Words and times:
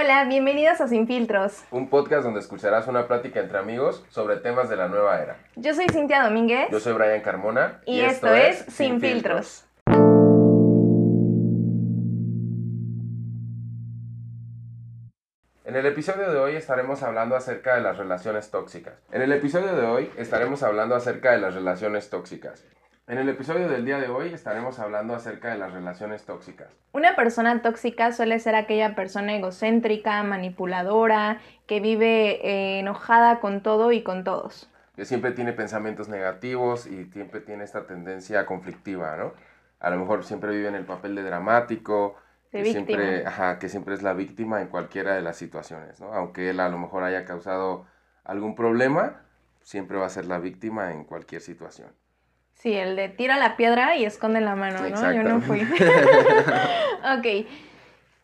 Hola, 0.00 0.26
bienvenidos 0.26 0.80
a 0.80 0.86
Sin 0.86 1.08
Filtros. 1.08 1.64
Un 1.72 1.88
podcast 1.90 2.22
donde 2.22 2.38
escucharás 2.38 2.86
una 2.86 3.08
plática 3.08 3.40
entre 3.40 3.58
amigos 3.58 4.04
sobre 4.10 4.36
temas 4.36 4.68
de 4.68 4.76
la 4.76 4.86
nueva 4.86 5.20
era. 5.20 5.38
Yo 5.56 5.74
soy 5.74 5.88
Cintia 5.88 6.22
Domínguez. 6.22 6.68
Yo 6.70 6.78
soy 6.78 6.92
Brian 6.92 7.20
Carmona. 7.20 7.80
Y, 7.84 7.98
esto, 8.02 8.32
es 8.32 8.58
Sin, 8.68 9.00
Filtros. 9.00 9.66
En 15.64 15.74
el 15.74 15.84
episodio 15.84 16.30
de 16.30 16.38
hoy 16.38 16.54
estaremos 16.54 17.02
hablando 17.02 17.34
acerca 17.34 17.74
de 17.74 17.80
las 17.80 17.96
relaciones 17.96 18.52
tóxicas. 18.52 18.94
En 19.10 19.22
el 19.22 19.32
episodio 19.32 19.74
de 19.74 19.84
hoy 19.84 20.12
estaremos 20.16 20.62
hablando 20.62 20.94
acerca 20.94 21.32
de 21.32 21.38
las 21.38 21.54
relaciones 21.54 22.08
tóxicas. 22.08 22.64
En 23.08 23.16
el 23.16 23.26
episodio 23.30 23.70
del 23.70 23.86
día 23.86 23.98
de 23.98 24.08
hoy 24.08 24.34
estaremos 24.34 24.78
hablando 24.78 25.14
acerca 25.14 25.50
de 25.50 25.56
las 25.56 25.72
relaciones 25.72 26.26
tóxicas. 26.26 26.68
Una 26.92 27.16
persona 27.16 27.62
tóxica 27.62 28.12
suele 28.12 28.38
ser 28.38 28.54
aquella 28.54 28.94
persona 28.94 29.34
egocéntrica, 29.34 30.22
manipuladora, 30.24 31.40
que 31.66 31.80
vive 31.80 32.46
eh, 32.46 32.80
enojada 32.80 33.40
con 33.40 33.62
todo 33.62 33.92
y 33.92 34.02
con 34.02 34.24
todos. 34.24 34.70
Que 34.94 35.06
siempre 35.06 35.32
tiene 35.32 35.54
pensamientos 35.54 36.10
negativos 36.10 36.86
y 36.86 37.06
siempre 37.06 37.40
tiene 37.40 37.64
esta 37.64 37.86
tendencia 37.86 38.44
conflictiva, 38.44 39.16
¿no? 39.16 39.32
A 39.80 39.88
lo 39.88 39.96
mejor 39.96 40.22
siempre 40.22 40.50
vive 40.50 40.68
en 40.68 40.74
el 40.74 40.84
papel 40.84 41.14
de 41.14 41.22
dramático, 41.22 42.16
De 42.52 42.58
que 42.58 42.64
víctima. 42.64 42.86
siempre, 42.86 43.26
ajá, 43.26 43.58
que 43.58 43.70
siempre 43.70 43.94
es 43.94 44.02
la 44.02 44.12
víctima 44.12 44.60
en 44.60 44.68
cualquiera 44.68 45.14
de 45.14 45.22
las 45.22 45.38
situaciones, 45.38 45.98
¿no? 45.98 46.12
Aunque 46.12 46.50
él 46.50 46.60
a 46.60 46.68
lo 46.68 46.76
mejor 46.76 47.04
haya 47.04 47.24
causado 47.24 47.86
algún 48.24 48.54
problema, 48.54 49.22
siempre 49.62 49.96
va 49.96 50.04
a 50.04 50.10
ser 50.10 50.26
la 50.26 50.38
víctima 50.38 50.92
en 50.92 51.04
cualquier 51.04 51.40
situación. 51.40 51.88
Sí, 52.58 52.74
el 52.74 52.96
de 52.96 53.08
tira 53.08 53.36
la 53.36 53.56
piedra 53.56 53.96
y 53.96 54.04
esconde 54.04 54.40
la 54.40 54.56
mano, 54.56 54.80
¿no? 54.88 55.12
Yo 55.12 55.22
no 55.22 55.40
fui. 55.40 55.60
ok. 57.18 57.46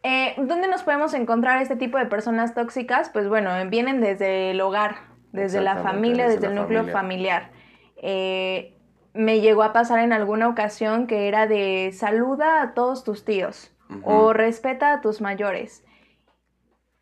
Eh, 0.03 0.35
¿Dónde 0.37 0.69
nos 0.69 0.83
podemos 0.83 1.15
encontrar 1.15 1.63
este 1.63 1.77
tipo 1.77 1.99
de 1.99 2.07
personas 2.07 2.53
tóxicas? 2.53 3.11
Pues 3.11 3.29
bueno, 3.29 3.51
vienen 3.71 4.01
desde 4.01 4.51
el 4.51 4.61
hogar, 4.61 4.97
desde 5.33 5.61
la 5.61 5.77
familia, 5.77 6.25
desde 6.25 6.41
desde, 6.41 6.49
el 6.49 6.55
núcleo 6.57 6.81
familia. 6.81 7.01
familiar. 7.01 7.51
Eh, 8.03 8.75
me 9.15 9.41
llegó 9.41 9.63
a 9.63 9.73
pasar 9.73 10.01
en 10.01 10.13
alguna 10.13 10.49
ocasión 10.49 11.07
que 11.07 11.29
era 11.29 11.47
de 11.47 11.93
saluda 11.95 12.61
a 12.61 12.75
todos 12.75 13.05
tus 13.05 13.25
tíos 13.25 13.71
o 14.03 14.33
respeta 14.33 14.93
a 14.93 15.01
tus 15.01 15.21
mayores. 15.21 15.85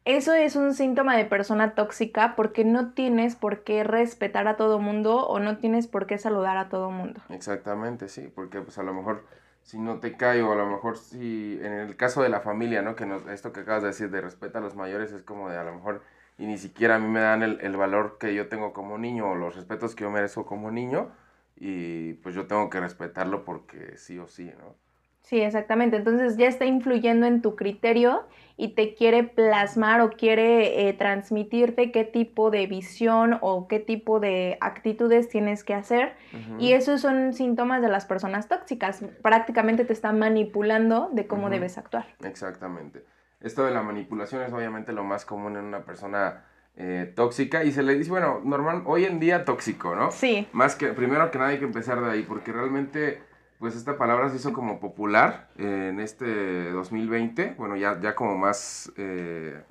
Eso 0.05 0.35
es 0.35 0.57
un 0.57 0.75
síntoma 0.75 1.17
de 1.17 1.25
persona 1.25 1.75
tóxica 1.75 2.35
porque 2.35 2.65
no 2.65 2.93
tienes 2.93 3.37
por 3.37 3.63
qué 3.63 3.85
respetar 3.85 4.49
a 4.49 4.57
todo 4.57 4.81
mundo 4.81 5.27
o 5.27 5.39
no 5.39 5.59
tienes 5.59 5.87
por 5.87 6.07
qué 6.07 6.19
saludar 6.19 6.57
a 6.57 6.69
todo 6.69 6.91
mundo. 6.91 7.21
Exactamente, 7.29 8.09
sí, 8.09 8.31
porque 8.35 8.61
pues 8.61 8.79
a 8.79 8.83
lo 8.83 8.93
mejor 8.95 9.25
si 9.63 9.79
no 9.79 10.01
te 10.01 10.17
cae 10.17 10.43
o 10.43 10.51
a 10.53 10.57
lo 10.57 10.67
mejor 10.67 10.97
si 10.97 11.57
en 11.63 11.73
el 11.73 11.97
caso 11.97 12.23
de 12.23 12.29
la 12.29 12.41
familia, 12.41 12.83
¿no? 12.83 12.97
Que 12.97 13.07
nos, 13.07 13.27
esto 13.29 13.53
que 13.53 13.61
acabas 13.61 13.83
de 13.83 13.89
decir 13.89 14.11
de 14.11 14.21
respeta 14.21 14.59
a 14.59 14.63
los 14.63 14.75
mayores 14.75 15.13
es 15.13 15.23
como 15.23 15.49
de 15.49 15.57
a 15.57 15.63
lo 15.63 15.73
mejor 15.75 16.03
y 16.37 16.47
ni 16.47 16.59
siquiera 16.59 16.97
a 16.97 16.99
mí 16.99 17.07
me 17.07 17.21
dan 17.21 17.45
el, 17.45 17.61
el 17.61 17.77
valor 17.77 18.17
que 18.19 18.35
yo 18.35 18.49
tengo 18.49 18.73
como 18.73 18.99
niño 18.99 19.31
o 19.31 19.35
los 19.37 19.55
respetos 19.55 19.95
que 19.95 20.03
yo 20.03 20.11
merezco 20.11 20.47
como 20.47 20.73
niño 20.73 21.13
y 21.57 22.15
pues 22.15 22.35
yo 22.35 22.47
tengo 22.47 22.71
que 22.71 22.81
respetarlo 22.81 23.45
porque 23.45 23.97
sí 23.99 24.19
o 24.19 24.27
sí, 24.27 24.47
¿no? 24.59 24.75
Sí, 25.23 25.41
exactamente. 25.41 25.97
Entonces 25.97 26.37
ya 26.37 26.49
está 26.49 26.65
influyendo 26.65 27.27
en 27.27 27.41
tu 27.41 27.55
criterio 27.55 28.25
y 28.57 28.75
te 28.75 28.95
quiere 28.95 29.25
plasmar 29.25 30.01
o 30.01 30.11
quiere 30.11 30.89
eh, 30.89 30.93
transmitirte 30.93 31.91
qué 31.91 32.05
tipo 32.05 32.51
de 32.51 32.67
visión 32.67 33.39
o 33.41 33.69
qué 33.69 33.79
tipo 33.81 34.21
de 34.21 34.59
actitudes 34.61 35.29
tienes 35.29 35.65
que 35.65 35.75
hacer. 35.75 36.15
Y 36.59 36.73
esos 36.73 37.01
son 37.01 37.33
síntomas 37.33 37.83
de 37.83 37.89
las 37.89 38.07
personas 38.07 38.49
tóxicas. 38.49 39.05
Prácticamente 39.23 39.85
te 39.85 39.93
está 39.93 40.13
manipulando 40.13 41.11
de 41.13 41.27
cómo 41.27 41.51
debes 41.51 41.79
actuar. 41.79 42.07
Exactamente. 42.23 43.05
Esto 43.41 43.65
de 43.65 43.73
la 43.73 43.83
manipulación 43.83 44.43
es 44.43 44.53
obviamente 44.53 44.93
lo 44.93 45.03
más 45.03 45.25
común 45.25 45.57
en 45.57 45.65
una 45.65 45.85
persona 45.85 46.45
eh, 46.77 47.13
tóxica 47.15 47.65
y 47.65 47.73
se 47.73 47.83
le 47.83 47.95
dice, 47.95 48.11
bueno, 48.11 48.41
normal, 48.45 48.83
hoy 48.87 49.05
en 49.05 49.21
día 49.21 49.45
tóxico, 49.45 49.95
¿no? 49.95 50.11
Sí, 50.11 50.49
Más 50.53 50.75
que, 50.75 50.89
primero 50.89 51.31
que 51.31 51.39
nada 51.39 51.51
hay 51.51 51.59
que 51.59 51.67
empezar 51.67 52.01
de 52.01 52.11
ahí, 52.11 52.23
porque 52.23 52.51
realmente, 52.51 53.21
pues 53.63 53.77
esta 53.77 53.97
palabra 53.97 54.29
se 54.29 54.39
hizo 54.39 54.53
como 54.53 54.81
popular 54.81 55.49
en 55.57 56.01
este 56.01 56.73
2020, 56.73 57.55
bueno, 57.57 57.77
ya, 57.77 58.01
ya 58.01 58.17
como 58.17 58.37
más, 58.37 58.93
eh, 58.97 59.63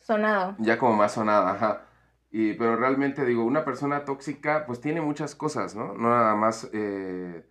sonado. 0.00 0.56
ya 0.58 0.78
como 0.78 0.96
más 0.96 1.12
sonada, 1.12 1.50
ajá. 1.50 1.82
Y, 2.30 2.54
pero 2.54 2.74
realmente 2.76 3.26
digo, 3.26 3.44
una 3.44 3.66
persona 3.66 4.06
tóxica, 4.06 4.64
pues 4.64 4.80
tiene 4.80 5.02
muchas 5.02 5.34
cosas, 5.34 5.74
¿no? 5.74 5.92
No 5.92 6.08
nada 6.08 6.34
más 6.36 6.70
eh, 6.72 7.44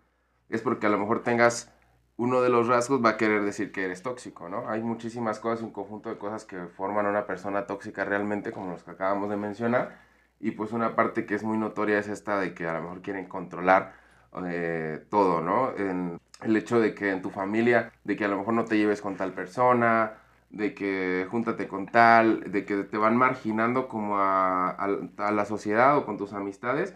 es 0.49 0.63
porque 0.63 0.87
a 0.87 0.89
lo 0.89 0.97
mejor 0.97 1.21
tengas 1.21 1.71
uno 2.17 2.41
de 2.41 2.49
los 2.49 2.67
rasgos, 2.67 3.05
va 3.05 3.09
a 3.09 3.17
querer 3.17 3.43
decir 3.43 3.71
que 3.71 3.85
eres 3.85 4.01
tóxico, 4.01 4.49
¿no? 4.49 4.67
Hay 4.67 4.81
muchísimas 4.81 5.39
cosas, 5.39 5.61
un 5.61 5.71
conjunto 5.71 6.09
de 6.09 6.17
cosas 6.17 6.43
que 6.43 6.57
forman 6.75 7.05
una 7.05 7.27
persona 7.27 7.67
tóxica 7.67 8.03
realmente, 8.03 8.51
como 8.51 8.71
los 8.71 8.83
que 8.83 8.89
acabamos 8.89 9.29
de 9.29 9.37
mencionar. 9.37 9.99
Y 10.39 10.51
pues 10.51 10.71
una 10.71 10.95
parte 10.95 11.27
que 11.27 11.35
es 11.35 11.43
muy 11.43 11.59
notoria 11.59 11.99
es 11.99 12.07
esta 12.07 12.39
de 12.39 12.55
que 12.55 12.65
a 12.67 12.73
lo 12.73 12.81
mejor 12.81 13.03
quieren 13.03 13.27
controlar 13.27 14.00
eh, 14.45 15.05
todo, 15.09 15.41
¿no? 15.41 15.75
En 15.77 16.19
el 16.41 16.57
hecho 16.57 16.79
de 16.79 16.93
que 16.95 17.11
en 17.11 17.21
tu 17.21 17.29
familia, 17.29 17.91
de 18.03 18.15
que 18.15 18.25
a 18.25 18.27
lo 18.27 18.37
mejor 18.37 18.53
no 18.53 18.65
te 18.65 18.77
lleves 18.77 19.01
con 19.01 19.15
tal 19.17 19.33
persona, 19.33 20.13
de 20.49 20.73
que 20.73 21.27
júntate 21.29 21.67
con 21.67 21.87
tal, 21.87 22.51
de 22.51 22.65
que 22.65 22.83
te 22.83 22.97
van 22.97 23.17
marginando 23.17 23.87
como 23.87 24.17
a, 24.17 24.75
la 25.17 25.45
sociedad 25.45 25.97
o 25.97 26.05
con 26.05 26.17
tus 26.17 26.33
amistades 26.33 26.95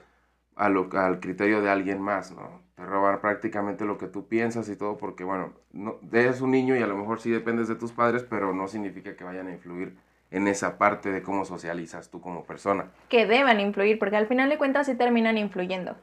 al 0.55 1.19
criterio 1.19 1.61
de 1.61 1.69
alguien 1.69 2.01
más, 2.01 2.31
¿no? 2.31 2.63
Te 2.75 2.85
roban 2.85 3.21
prácticamente 3.21 3.85
lo 3.85 3.97
que 3.97 4.07
tú 4.07 4.27
piensas 4.27 4.69
y 4.69 4.75
todo 4.75 4.97
porque, 4.97 5.23
bueno, 5.23 5.53
no, 5.71 5.99
eres 6.11 6.41
un 6.41 6.51
niño 6.51 6.75
y 6.75 6.81
a 6.81 6.87
lo 6.87 6.97
mejor 6.97 7.19
sí 7.19 7.29
dependes 7.29 7.67
de 7.67 7.75
tus 7.75 7.91
padres, 7.91 8.23
pero 8.23 8.53
no 8.53 8.67
significa 8.67 9.15
que 9.15 9.23
vayan 9.23 9.47
a 9.47 9.51
influir 9.51 9.97
en 10.31 10.47
esa 10.47 10.77
parte 10.77 11.11
de 11.11 11.21
cómo 11.21 11.45
socializas 11.45 12.09
tú 12.09 12.21
como 12.21 12.43
persona. 12.43 12.87
Que 13.09 13.25
deban 13.25 13.59
influir, 13.59 13.99
porque 13.99 14.17
al 14.17 14.27
final 14.27 14.49
de 14.49 14.57
cuentas 14.57 14.87
sí 14.87 14.95
terminan 14.95 15.37
influyendo. 15.37 15.95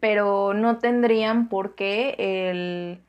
Pero 0.00 0.54
no 0.54 0.78
tendrían 0.78 1.48
por 1.48 1.74
qué 1.74 2.14
el 2.18 3.02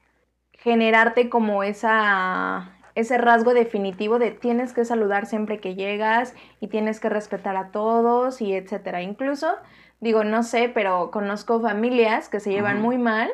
generarte 0.53 1.29
como 1.29 1.63
esa 1.63 2.69
ese 2.95 3.17
rasgo 3.17 3.53
definitivo 3.53 4.19
de 4.19 4.31
tienes 4.31 4.71
que 4.73 4.85
saludar 4.85 5.25
siempre 5.25 5.59
que 5.59 5.75
llegas 5.75 6.35
y 6.59 6.67
tienes 6.67 6.99
que 6.99 7.09
respetar 7.09 7.57
a 7.57 7.71
todos 7.71 8.39
y 8.41 8.53
etcétera. 8.53 9.01
Incluso 9.01 9.55
digo, 9.99 10.23
no 10.23 10.43
sé, 10.43 10.69
pero 10.69 11.11
conozco 11.11 11.61
familias 11.61 12.29
que 12.29 12.39
se 12.39 12.51
llevan 12.51 12.81
muy 12.81 12.97
mal, 12.97 13.31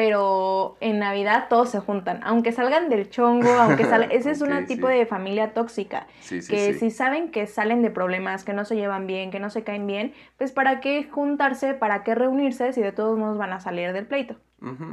pero 0.00 0.78
en 0.80 0.98
Navidad 0.98 1.48
todos 1.50 1.68
se 1.68 1.78
juntan, 1.78 2.20
aunque 2.22 2.52
salgan 2.52 2.88
del 2.88 3.10
chongo, 3.10 3.50
aunque 3.50 3.84
salgan, 3.84 4.10
ese 4.12 4.30
es 4.30 4.40
un 4.40 4.64
tipo 4.64 4.88
sí. 4.88 4.94
de 4.94 5.04
familia 5.04 5.52
tóxica 5.52 6.06
Sí, 6.20 6.40
sí, 6.40 6.50
que 6.50 6.72
si 6.72 6.90
saben 6.90 7.30
que 7.30 7.46
salen 7.46 7.82
de 7.82 7.90
problemas, 7.90 8.42
que 8.42 8.54
no 8.54 8.64
se 8.64 8.76
llevan 8.76 9.06
bien, 9.06 9.30
que 9.30 9.40
no 9.40 9.50
se 9.50 9.62
caen 9.62 9.86
bien, 9.86 10.14
pues 10.38 10.52
para 10.52 10.80
qué 10.80 11.04
juntarse, 11.04 11.74
para 11.74 12.02
qué 12.02 12.14
reunirse 12.14 12.72
si 12.72 12.80
de 12.80 12.92
todos 12.92 13.18
modos 13.18 13.36
van 13.36 13.52
a 13.52 13.60
salir 13.60 13.92
del 13.92 14.06
pleito. 14.06 14.36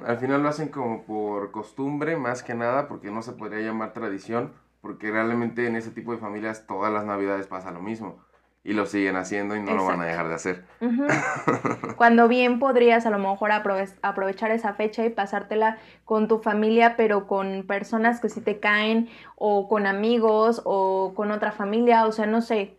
Al 0.06 0.18
final 0.18 0.44
lo 0.44 0.50
hacen 0.50 0.68
como 0.68 1.04
por 1.04 1.52
costumbre, 1.52 2.18
más 2.18 2.44
que 2.44 2.54
nada, 2.54 2.90
porque 2.90 3.10
no 3.10 3.22
se 3.22 3.32
podría 3.32 3.62
llamar 3.62 3.94
tradición, 3.94 4.52
porque 4.82 5.10
realmente 5.10 5.68
en 5.68 5.78
ese 5.78 5.92
tipo 5.92 6.12
de 6.12 6.18
familias 6.18 6.68
todas 6.68 6.92
las 6.92 7.06
navidades 7.06 7.48
pasa 7.48 7.72
lo 7.72 7.80
mismo. 7.80 8.20
Y 8.68 8.74
lo 8.74 8.86
siguen 8.86 9.16
haciendo 9.16 9.56
y 9.56 9.62
no 9.62 9.74
lo 9.76 9.86
van 9.86 10.02
a 10.02 10.06
dejar 10.06 10.28
de 10.28 10.34
hacer. 10.36 10.66
Cuando 11.96 12.28
bien 12.28 12.60
podrías 12.60 13.06
a 13.06 13.10
lo 13.10 13.18
mejor 13.18 13.52
aprove- 13.52 13.98
aprovechar 14.02 14.52
esa 14.52 14.74
fecha 14.74 15.06
y 15.06 15.10
pasártela 15.10 15.78
con 16.04 16.28
tu 16.28 16.40
familia, 16.40 16.96
pero 16.98 17.28
con 17.28 17.64
personas 17.66 18.20
que 18.20 18.28
sí 18.28 18.42
te 18.42 18.60
caen, 18.60 19.10
o 19.38 19.70
con 19.70 19.88
amigos, 19.88 20.62
o 20.66 21.14
con 21.16 21.32
otra 21.32 21.52
familia, 21.54 22.06
o 22.06 22.12
sea, 22.12 22.26
no 22.26 22.42
sé, 22.42 22.78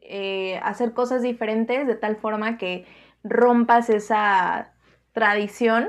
eh, 0.00 0.58
hacer 0.62 0.94
cosas 0.94 1.20
diferentes 1.20 1.86
de 1.86 1.96
tal 1.96 2.16
forma 2.16 2.56
que 2.58 2.86
rompas 3.22 3.90
esa 3.90 4.72
tradición, 5.12 5.88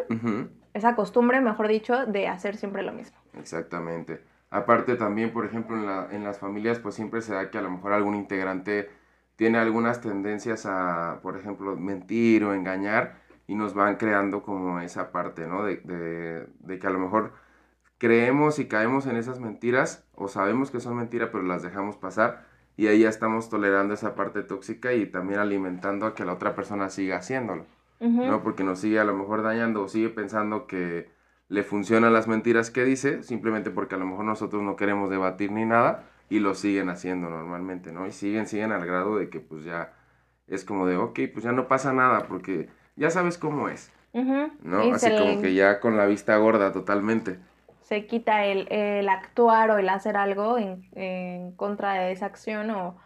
esa 0.74 0.96
costumbre, 0.96 1.40
mejor 1.40 1.68
dicho, 1.69 2.06
de 2.06 2.28
hacer 2.28 2.58
siempre 2.58 2.84
lo 2.84 2.91
mismo. 2.91 3.18
Exactamente. 3.40 4.22
Aparte 4.50 4.96
también, 4.96 5.32
por 5.32 5.46
ejemplo, 5.46 5.76
en 5.78 5.85
la- 5.85 6.08
en 6.11 6.23
las 6.23 6.38
familias, 6.40 6.79
pues 6.79 6.96
siempre 6.96 7.22
se 7.22 7.34
da 7.34 7.50
que 7.50 7.58
a 7.58 7.61
lo 7.61 7.70
mejor 7.72 7.93
algún 7.93 8.16
integrante 8.16 8.90
tiene 9.37 9.57
algunas 9.59 10.01
tendencias 10.01 10.66
a, 10.66 11.19
por 11.22 11.37
ejemplo, 11.37 11.78
mentir 11.78 12.43
o 12.43 12.53
engañar 12.53 13.16
y 13.47 13.55
nos 13.55 13.73
van 13.73 13.95
creando 13.95 14.43
como 14.43 14.81
esa 14.81 15.11
parte, 15.13 15.47
¿no? 15.47 15.63
De, 15.63 15.78
de- 15.78 16.47
de 16.59 16.79
que 16.79 16.87
a 16.87 16.89
lo 16.89 16.99
mejor 16.99 17.31
creemos 17.97 18.59
y 18.59 18.67
caemos 18.67 19.05
en 19.07 19.16
esas 19.16 19.39
mentiras 19.39 20.05
o 20.16 20.28
sabemos 20.28 20.69
que 20.72 20.79
son 20.79 20.97
mentiras, 20.97 21.29
pero 21.31 21.43
las 21.43 21.63
dejamos 21.63 21.95
pasar 21.97 22.45
y 22.75 22.87
ahí 22.87 22.99
ya 23.01 23.09
estamos 23.09 23.49
tolerando 23.49 23.93
esa 23.93 24.13
parte 24.16 24.43
tóxica 24.43 24.93
y 24.93 25.05
también 25.07 25.40
alimentando 25.40 26.05
a 26.05 26.13
que 26.13 26.25
la 26.25 26.33
otra 26.33 26.53
persona 26.55 26.90
siga 26.90 27.17
haciéndolo. 27.17 27.66
¿no? 28.28 28.43
Porque 28.43 28.63
nos 28.63 28.79
sigue 28.79 28.99
a 28.99 29.03
lo 29.03 29.16
mejor 29.16 29.41
dañando 29.41 29.81
o 29.83 29.87
sigue 29.87 30.09
pensando 30.09 30.67
que 30.67 31.09
le 31.49 31.63
funcionan 31.63 32.13
las 32.13 32.28
mentiras 32.28 32.69
que 32.69 32.83
dice, 32.85 33.23
simplemente 33.23 33.72
porque 33.72 33.95
a 33.95 33.97
lo 33.97 34.05
mejor 34.05 34.25
nosotros 34.25 34.61
no 34.61 34.75
queremos 34.75 35.09
debatir 35.09 35.51
ni 35.51 35.66
nada 35.66 36.03
y 36.29 36.40
lo 36.40 36.56
siguen 36.56 36.90
haciendo 36.90 37.29
normalmente, 37.29 37.91
¿no? 37.91 38.06
Y 38.06 38.12
siguen, 38.12 38.47
siguen 38.47 38.72
al 38.72 38.85
grado 38.85 39.18
de 39.18 39.29
que 39.29 39.40
pues 39.40 39.64
ya 39.64 39.94
es 40.47 40.64
como 40.64 40.85
de, 40.88 40.97
ok, 40.97 41.20
pues 41.34 41.44
ya 41.44 41.52
no 41.52 41.68
pasa 41.68 41.94
nada 41.94 42.28
porque 42.28 42.70
ya 42.96 43.09
sabes 43.09 43.38
cómo 43.38 43.70
es. 43.70 43.91
¿no? 44.14 44.85
Y 44.85 44.91
Así 44.91 45.09
como 45.12 45.35
le- 45.35 45.41
que 45.41 45.53
ya 45.53 45.79
con 45.79 45.97
la 45.97 46.06
vista 46.06 46.35
gorda 46.38 46.72
totalmente. 46.72 47.40
se 47.84 48.06
quita 48.06 48.46
el, 48.46 49.08
actuar 49.08 49.72
o 49.72 49.78
el 49.78 49.88
hacer 49.90 50.18
algo 50.18 50.58
en, 50.58 51.52
contra 51.56 51.94
de 51.94 52.12
esa 52.12 52.26
acción 52.26 52.70
o, 52.72 52.97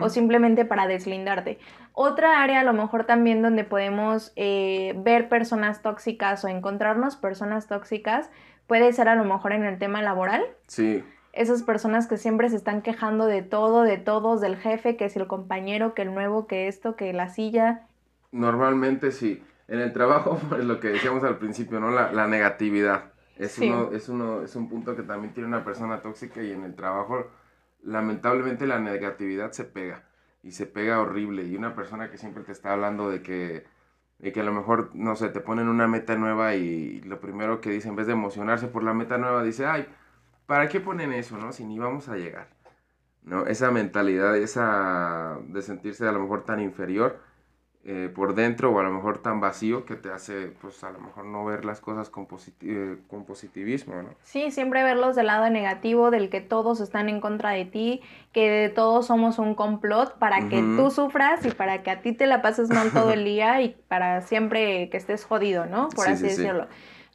o, 0.00 0.08
simplemente 0.08 0.64
para 0.64 0.86
deslindarte. 0.86 1.58
Otra 1.94 2.42
área 2.42 2.60
a 2.60 2.64
lo 2.64 2.72
mejor 2.72 3.04
también 3.04 3.42
donde 3.42 3.64
podemos 3.64 4.32
eh, 4.36 4.94
ver 4.98 5.28
personas 5.28 5.82
tóxicas 5.82 6.44
o 6.44 6.48
encontrarnos 6.48 7.16
personas 7.16 7.66
tóxicas 7.66 8.30
puede 8.66 8.92
ser 8.92 9.08
a 9.08 9.16
lo 9.16 9.24
mejor 9.24 9.52
en 9.52 9.64
el 9.64 9.78
tema 9.78 10.00
laboral. 10.02 10.44
Sí. 10.68 11.02
Esas 11.32 11.62
personas 11.62 12.08
que 12.08 12.16
siempre 12.16 12.50
se 12.50 12.56
están 12.56 12.82
quejando 12.82 13.26
de 13.26 13.42
todo, 13.42 13.82
de 13.82 13.98
todos, 13.98 14.40
del 14.40 14.56
jefe, 14.56 14.96
que 14.96 15.04
es 15.04 15.16
el 15.16 15.26
compañero, 15.26 15.94
que 15.94 16.02
el 16.02 16.12
nuevo, 16.12 16.46
que 16.46 16.66
esto, 16.66 16.96
que 16.96 17.12
la 17.12 17.28
silla. 17.28 17.86
Normalmente 18.32 19.12
sí. 19.12 19.42
En 19.68 19.78
el 19.78 19.92
trabajo, 19.92 20.40
es 20.58 20.64
lo 20.64 20.80
que 20.80 20.88
decíamos 20.88 21.22
al 21.22 21.38
principio, 21.38 21.78
¿no? 21.78 21.90
La, 21.90 22.12
la 22.12 22.26
negatividad. 22.26 23.12
Es, 23.36 23.58
uno, 23.58 23.90
es, 23.92 24.08
uno, 24.08 24.42
es 24.42 24.54
un 24.56 24.68
punto 24.68 24.96
que 24.96 25.02
también 25.02 25.32
tiene 25.32 25.48
una 25.48 25.64
persona 25.64 26.02
tóxica 26.02 26.42
y 26.42 26.52
en 26.52 26.64
el 26.64 26.74
trabajo, 26.74 27.30
lamentablemente, 27.82 28.66
la 28.66 28.80
negatividad 28.80 29.52
se 29.52 29.64
pega. 29.64 30.04
Y 30.42 30.52
se 30.52 30.66
pega 30.66 31.00
horrible. 31.00 31.44
Y 31.44 31.56
una 31.56 31.74
persona 31.74 32.10
que 32.10 32.18
siempre 32.18 32.42
te 32.42 32.52
está 32.52 32.72
hablando 32.72 33.08
de 33.08 33.22
que, 33.22 33.64
de 34.18 34.32
que 34.32 34.40
a 34.40 34.44
lo 34.44 34.52
mejor, 34.52 34.90
no 34.94 35.14
sé, 35.14 35.28
te 35.28 35.40
ponen 35.40 35.68
una 35.68 35.86
meta 35.86 36.16
nueva 36.16 36.54
y 36.56 37.00
lo 37.02 37.20
primero 37.20 37.60
que 37.60 37.70
dice, 37.70 37.88
en 37.88 37.96
vez 37.96 38.06
de 38.08 38.14
emocionarse 38.14 38.66
por 38.66 38.82
la 38.82 38.92
meta 38.92 39.16
nueva, 39.16 39.42
dice, 39.42 39.64
ay, 39.66 39.86
¿para 40.50 40.68
qué 40.68 40.80
ponen 40.80 41.12
eso, 41.12 41.38
no? 41.38 41.52
Si 41.52 41.64
ni 41.64 41.78
vamos 41.78 42.08
a 42.08 42.16
llegar. 42.16 42.48
¿No? 43.22 43.46
Esa 43.46 43.70
mentalidad, 43.70 44.36
esa 44.36 45.38
de 45.46 45.62
sentirse 45.62 46.08
a 46.08 46.10
lo 46.10 46.18
mejor 46.18 46.44
tan 46.44 46.58
inferior 46.58 47.20
eh, 47.84 48.10
por 48.12 48.34
dentro 48.34 48.72
o 48.72 48.80
a 48.80 48.82
lo 48.82 48.90
mejor 48.90 49.22
tan 49.22 49.40
vacío 49.40 49.84
que 49.84 49.94
te 49.94 50.10
hace, 50.10 50.48
pues 50.60 50.82
a 50.82 50.90
lo 50.90 50.98
mejor 50.98 51.26
no 51.26 51.44
ver 51.44 51.64
las 51.64 51.80
cosas 51.80 52.10
con, 52.10 52.26
eh, 52.62 52.96
con 53.06 53.26
positivismo, 53.26 54.02
¿no? 54.02 54.08
Sí, 54.24 54.50
siempre 54.50 54.82
verlos 54.82 55.14
del 55.14 55.26
lado 55.26 55.48
negativo, 55.50 56.10
del 56.10 56.30
que 56.30 56.40
todos 56.40 56.80
están 56.80 57.08
en 57.08 57.20
contra 57.20 57.50
de 57.50 57.66
ti, 57.66 58.00
que 58.32 58.72
todos 58.74 59.06
somos 59.06 59.38
un 59.38 59.54
complot 59.54 60.18
para 60.18 60.48
que 60.48 60.60
tú 60.62 60.90
sufras 60.90 61.46
y 61.46 61.52
para 61.52 61.84
que 61.84 61.92
a 61.92 62.02
ti 62.02 62.12
te 62.12 62.26
la 62.26 62.42
pases 62.42 62.70
mal 62.70 62.90
todo 62.90 63.12
el 63.12 63.24
día 63.24 63.62
y 63.62 63.76
para 63.86 64.20
siempre 64.22 64.90
que 64.90 64.96
estés 64.96 65.24
jodido, 65.24 65.66
¿no? 65.66 65.90
Por 65.90 66.08
así 66.08 66.24
decirlo. 66.24 66.66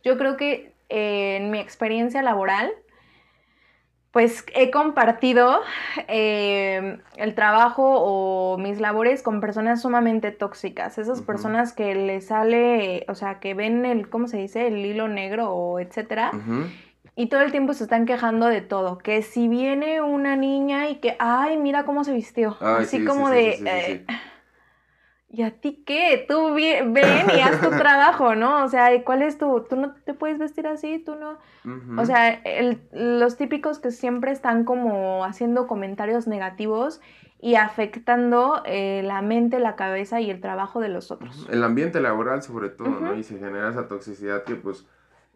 Yo 0.06 0.18
creo 0.18 0.38
que 0.38 0.74
eh, 0.88 1.38
en 1.38 1.52
mi 1.52 1.60
experiencia 1.60 2.22
laboral, 2.22 2.72
pues 4.16 4.46
he 4.56 4.72
compartido 4.72 5.60
eh, 6.08 7.00
el 7.18 7.36
trabajo 7.36 7.84
o 7.86 8.58
mis 8.58 8.80
labores 8.80 9.22
con 9.22 9.42
personas 9.42 9.82
sumamente 9.82 10.32
tóxicas, 10.32 10.98
esas 10.98 11.22
personas 11.22 11.74
que 11.74 11.94
les 11.96 12.28
sale, 12.28 13.06
o 13.10 13.16
sea, 13.16 13.42
que 13.42 13.54
ven 13.54 13.86
el, 13.86 14.10
¿cómo 14.10 14.30
se 14.30 14.38
dice? 14.38 14.68
El 14.68 14.86
hilo 14.86 15.10
negro 15.10 15.54
o 15.54 15.82
etcétera. 15.82 16.32
Y 17.18 17.26
todo 17.26 17.42
el 17.42 17.52
tiempo 17.52 17.74
se 17.74 17.84
están 17.84 18.06
quejando 18.06 18.48
de 18.48 18.62
todo. 18.62 19.00
Que 19.00 19.22
si 19.22 19.50
viene 19.50 20.02
una 20.02 20.38
niña 20.38 20.88
y 20.88 20.96
que, 20.96 21.18
ay, 21.20 21.58
mira 21.58 21.84
cómo 21.84 22.06
se 22.06 22.14
vistió. 22.14 22.56
Así 22.62 23.04
como 23.04 23.30
de... 23.30 24.06
¿y 25.36 25.44
a 25.44 25.52
ti 25.52 25.84
qué? 25.86 26.26
Tú 26.28 26.54
ven 26.54 26.96
y 26.96 27.40
haz 27.42 27.60
tu 27.62 27.70
trabajo, 27.78 28.36
¿no? 28.36 28.64
O 28.64 28.70
sea, 28.70 29.04
¿cuál 29.04 29.22
es 29.22 29.38
tu, 29.38 29.66
tú 29.70 29.76
no 29.76 29.94
te 30.06 30.14
puedes 30.14 30.38
vestir 30.38 30.68
así, 30.68 31.00
tú 31.00 31.16
no? 31.16 31.38
O 32.00 32.06
sea, 32.06 32.42
los 32.92 33.38
típicos 33.38 33.80
que 33.80 33.92
siempre 33.92 34.32
están 34.32 34.66
como 34.66 35.26
haciendo 35.26 35.66
comentarios 35.66 36.28
negativos 36.28 37.02
y 37.42 37.56
afectando 37.56 38.62
eh, 38.66 39.02
la 39.04 39.22
mente, 39.22 39.60
la 39.60 39.76
cabeza 39.76 40.22
y 40.22 40.30
el 40.30 40.42
trabajo 40.42 40.80
de 40.80 40.90
los 40.90 41.12
otros. 41.12 41.48
El 41.52 41.64
ambiente 41.64 42.00
laboral 42.00 42.44
sobre 42.44 42.70
todo, 42.70 43.00
¿no? 43.00 43.16
Y 43.16 43.24
se 43.24 43.38
genera 43.40 43.70
esa 43.70 43.88
toxicidad 43.88 44.44
que 44.44 44.56
pues 44.56 44.86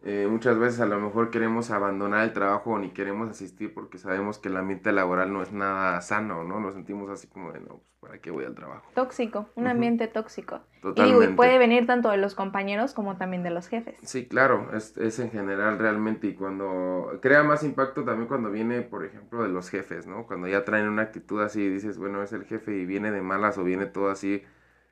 eh, 0.02 0.26
muchas 0.30 0.58
veces 0.58 0.80
a 0.80 0.86
lo 0.86 0.98
mejor 0.98 1.30
queremos 1.30 1.70
abandonar 1.70 2.24
el 2.24 2.32
trabajo 2.32 2.70
o 2.70 2.78
ni 2.78 2.88
queremos 2.88 3.28
asistir 3.28 3.74
porque 3.74 3.98
sabemos 3.98 4.38
que 4.38 4.48
el 4.48 4.56
ambiente 4.56 4.92
laboral 4.92 5.30
no 5.30 5.42
es 5.42 5.52
nada 5.52 6.00
sano, 6.00 6.42
¿no? 6.42 6.58
Nos 6.58 6.72
sentimos 6.72 7.10
así 7.10 7.26
como 7.26 7.52
de, 7.52 7.60
no, 7.60 7.68
pues 7.68 7.84
¿para 8.00 8.18
qué 8.18 8.30
voy 8.30 8.46
al 8.46 8.54
trabajo? 8.54 8.88
Tóxico, 8.94 9.50
un 9.56 9.66
ambiente 9.66 10.08
tóxico. 10.08 10.60
Totalmente. 10.80 11.32
Y 11.32 11.36
puede 11.36 11.58
venir 11.58 11.86
tanto 11.86 12.08
de 12.10 12.16
los 12.16 12.34
compañeros 12.34 12.94
como 12.94 13.18
también 13.18 13.42
de 13.42 13.50
los 13.50 13.68
jefes. 13.68 13.96
Sí, 14.02 14.26
claro, 14.26 14.70
es, 14.74 14.96
es 14.96 15.18
en 15.18 15.30
general 15.30 15.78
realmente 15.78 16.28
y 16.28 16.34
cuando 16.34 17.18
crea 17.20 17.42
más 17.42 17.62
impacto 17.62 18.02
también 18.02 18.26
cuando 18.26 18.50
viene, 18.50 18.80
por 18.80 19.04
ejemplo, 19.04 19.42
de 19.42 19.50
los 19.50 19.68
jefes, 19.68 20.06
¿no? 20.06 20.26
Cuando 20.26 20.48
ya 20.48 20.64
traen 20.64 20.88
una 20.88 21.02
actitud 21.02 21.42
así 21.42 21.60
y 21.60 21.68
dices, 21.68 21.98
bueno, 21.98 22.22
es 22.22 22.32
el 22.32 22.44
jefe 22.44 22.74
y 22.74 22.86
viene 22.86 23.10
de 23.10 23.20
malas 23.20 23.58
o 23.58 23.64
viene 23.64 23.84
todo 23.84 24.08
así, 24.08 24.44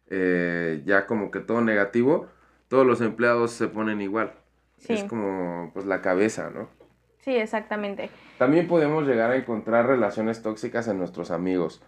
eh, 0.08 0.82
ya 0.84 1.06
como 1.06 1.30
que 1.30 1.40
todo 1.40 1.62
negativo, 1.62 2.26
todos 2.68 2.86
los 2.86 3.00
empleados 3.00 3.52
se 3.52 3.68
ponen 3.68 4.02
igual. 4.02 4.34
Es 4.86 5.04
como 5.04 5.70
pues 5.72 5.86
la 5.86 6.00
cabeza, 6.00 6.50
¿no? 6.50 6.68
Sí, 7.20 7.36
exactamente. 7.36 8.10
También 8.38 8.68
podemos 8.68 9.06
llegar 9.06 9.30
a 9.30 9.36
encontrar 9.36 9.86
relaciones 9.86 10.42
tóxicas 10.42 10.88
en 10.88 10.98
nuestros 10.98 11.30
amigos. 11.30 11.82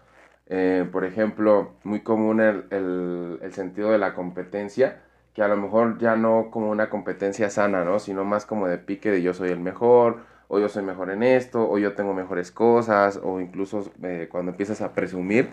Eh, 0.47 0.87
por 0.91 1.05
ejemplo, 1.05 1.73
muy 1.83 2.01
común 2.01 2.41
el, 2.41 3.39
sentido 3.53 3.91
de 3.91 3.97
la 3.97 4.13
competencia, 4.13 5.01
que 5.33 5.41
a 5.41 5.47
lo 5.47 5.55
mejor 5.55 5.97
ya 5.97 6.15
no 6.15 6.49
como 6.51 6.69
una 6.69 6.89
competencia 6.89 7.49
sana, 7.49 7.85
¿no? 7.85 7.99
Sino 7.99 8.25
más 8.25 8.45
como 8.45 8.67
de 8.67 8.77
pique 8.77 9.11
de 9.11 9.21
yo 9.21 9.33
soy 9.33 9.49
el 9.49 9.59
mejor, 9.59 10.19
o 10.49 10.59
yo 10.59 10.67
soy 10.67 10.83
mejor 10.83 11.09
en 11.09 11.23
esto, 11.23 11.69
o 11.69 11.77
yo 11.77 11.93
tengo 11.93 12.13
mejores 12.13 12.51
cosas, 12.51 13.19
o 13.23 13.39
incluso 13.39 13.89
eh, 14.03 14.27
cuando 14.29 14.51
empiezas 14.51 14.81
a 14.81 14.93
presumir 14.93 15.49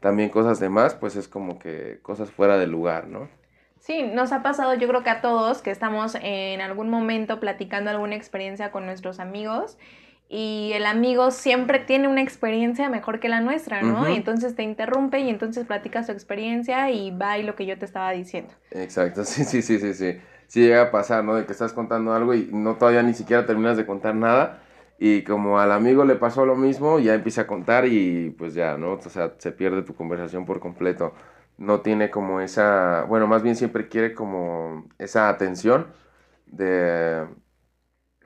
también 0.00 0.30
cosas 0.30 0.58
de 0.58 0.68
más, 0.68 0.94
pues 0.94 1.14
es 1.14 1.28
como 1.28 1.58
que 1.58 2.00
cosas 2.02 2.30
fuera 2.30 2.58
de 2.58 2.66
lugar, 2.66 3.06
¿no? 3.06 3.28
Sí, 3.80 4.02
nos 4.02 4.30
ha 4.32 4.42
pasado 4.42 4.74
yo 4.74 4.86
creo 4.86 5.02
que 5.02 5.10
a 5.10 5.20
todos 5.20 5.62
que 5.62 5.70
estamos 5.70 6.16
en 6.20 6.60
algún 6.60 6.90
momento 6.90 7.40
platicando 7.40 7.90
alguna 7.90 8.14
experiencia 8.14 8.70
con 8.70 8.86
nuestros 8.86 9.20
amigos 9.20 9.78
y 10.28 10.70
el 10.74 10.86
amigo 10.86 11.32
siempre 11.32 11.80
tiene 11.80 12.06
una 12.06 12.22
experiencia 12.22 12.88
mejor 12.88 13.18
que 13.18 13.28
la 13.28 13.40
nuestra, 13.40 13.82
¿no? 13.82 14.08
Y 14.08 14.14
entonces 14.14 14.54
te 14.54 14.62
interrumpe 14.62 15.18
y 15.18 15.28
entonces 15.28 15.66
platica 15.66 16.04
su 16.04 16.12
experiencia 16.12 16.90
y 16.90 17.10
va 17.10 17.38
y 17.38 17.42
lo 17.42 17.56
que 17.56 17.66
yo 17.66 17.76
te 17.78 17.84
estaba 17.84 18.12
diciendo. 18.12 18.54
Exacto, 18.70 19.24
sí, 19.24 19.44
sí, 19.44 19.60
sí, 19.60 19.80
sí, 19.80 19.94
sí. 19.94 20.20
Sí 20.46 20.62
llega 20.62 20.82
a 20.82 20.90
pasar, 20.90 21.24
¿no? 21.24 21.34
De 21.34 21.46
que 21.46 21.52
estás 21.52 21.72
contando 21.72 22.12
algo 22.12 22.34
y 22.34 22.48
no 22.52 22.76
todavía 22.76 23.02
ni 23.02 23.14
siquiera 23.14 23.46
terminas 23.46 23.76
de 23.76 23.86
contar 23.86 24.14
nada 24.14 24.60
y 24.98 25.22
como 25.22 25.58
al 25.58 25.72
amigo 25.72 26.04
le 26.04 26.14
pasó 26.14 26.44
lo 26.44 26.54
mismo, 26.54 26.98
ya 26.98 27.14
empieza 27.14 27.42
a 27.42 27.46
contar 27.46 27.86
y 27.86 28.30
pues 28.38 28.54
ya, 28.54 28.76
¿no? 28.76 28.92
O 28.92 29.00
sea, 29.00 29.32
se 29.38 29.50
pierde 29.50 29.82
tu 29.82 29.94
conversación 29.94 30.44
por 30.44 30.60
completo 30.60 31.14
no 31.60 31.82
tiene 31.82 32.10
como 32.10 32.42
esa, 32.42 33.04
bueno, 33.08 33.28
más 33.28 33.42
bien 33.44 33.56
siempre 33.56 33.88
quiere 33.88 34.14
como 34.14 34.88
esa 34.98 35.30
atención 35.30 35.88
de, 36.46 37.26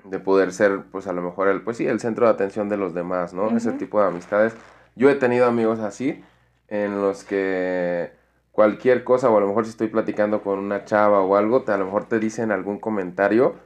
de 0.05 0.19
poder 0.21 0.53
ser, 0.53 0.85
pues 0.91 1.07
a 1.07 1.13
lo 1.13 1.23
mejor, 1.23 1.49
el, 1.49 1.63
pues 1.63 1.77
sí, 1.79 1.87
el 1.87 2.01
centro 2.01 2.27
de 2.27 2.33
atención 2.33 2.69
de 2.69 2.77
los 2.77 2.95
demás, 2.95 3.33
¿no? 3.35 3.57
Ese 3.57 3.73
tipo 3.73 4.01
de 4.01 4.09
amistades. 4.09 4.55
Yo 4.97 5.11
he 5.11 5.15
tenido 5.15 5.47
amigos 5.47 5.81
así, 5.81 6.23
en 6.69 7.01
los 7.01 7.25
que 7.25 8.13
cualquier 8.53 9.05
cosa, 9.05 9.31
o 9.31 9.37
a 9.37 9.41
lo 9.41 9.49
mejor 9.49 9.65
si 9.65 9.71
estoy 9.71 9.89
platicando 9.89 10.43
con 10.43 10.59
una 10.59 10.85
chava 10.85 11.21
o 11.23 11.37
algo, 11.37 11.63
te, 11.65 11.73
a 11.73 11.79
lo 11.79 11.87
mejor 11.87 12.07
te 12.09 12.19
dicen 12.19 12.53
algún 12.53 12.79
comentario 12.79 13.57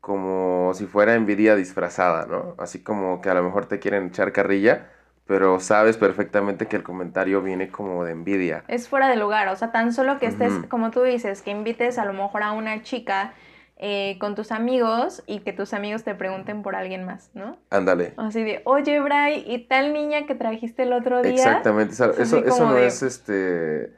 como 0.00 0.72
si 0.74 0.86
fuera 0.86 1.14
envidia 1.14 1.56
disfrazada, 1.56 2.26
¿no? 2.26 2.54
Así 2.58 2.82
como 2.82 3.20
que 3.20 3.30
a 3.30 3.34
lo 3.34 3.42
mejor 3.44 3.66
te 3.66 3.78
quieren 3.78 4.06
echar 4.08 4.32
carrilla 4.32 4.90
pero 5.32 5.60
sabes 5.60 5.96
perfectamente 5.96 6.66
que 6.66 6.76
el 6.76 6.82
comentario 6.82 7.40
viene 7.40 7.70
como 7.70 8.04
de 8.04 8.12
envidia. 8.12 8.64
Es 8.68 8.86
fuera 8.86 9.08
de 9.08 9.16
lugar, 9.16 9.48
o 9.48 9.56
sea, 9.56 9.72
tan 9.72 9.94
solo 9.94 10.18
que 10.18 10.26
estés, 10.26 10.52
como 10.68 10.90
tú 10.90 11.00
dices, 11.00 11.40
que 11.40 11.50
invites 11.50 11.96
a 11.96 12.04
lo 12.04 12.12
mejor 12.12 12.42
a 12.42 12.52
una 12.52 12.82
chica 12.82 13.32
eh, 13.78 14.18
con 14.20 14.34
tus 14.34 14.52
amigos 14.52 15.22
y 15.26 15.38
que 15.38 15.54
tus 15.54 15.72
amigos 15.72 16.04
te 16.04 16.14
pregunten 16.14 16.60
por 16.60 16.76
alguien 16.76 17.06
más, 17.06 17.30
¿no? 17.32 17.56
Ándale. 17.70 18.12
Así 18.18 18.44
de, 18.44 18.60
oye, 18.66 19.00
Bray, 19.00 19.42
¿y 19.46 19.66
tal 19.66 19.94
niña 19.94 20.26
que 20.26 20.34
trajiste 20.34 20.82
el 20.82 20.92
otro 20.92 21.22
día? 21.22 21.32
Exactamente, 21.32 21.94
eso, 21.94 22.12
eso, 22.12 22.66
no 22.66 22.76
es 22.76 23.02
este... 23.02 23.94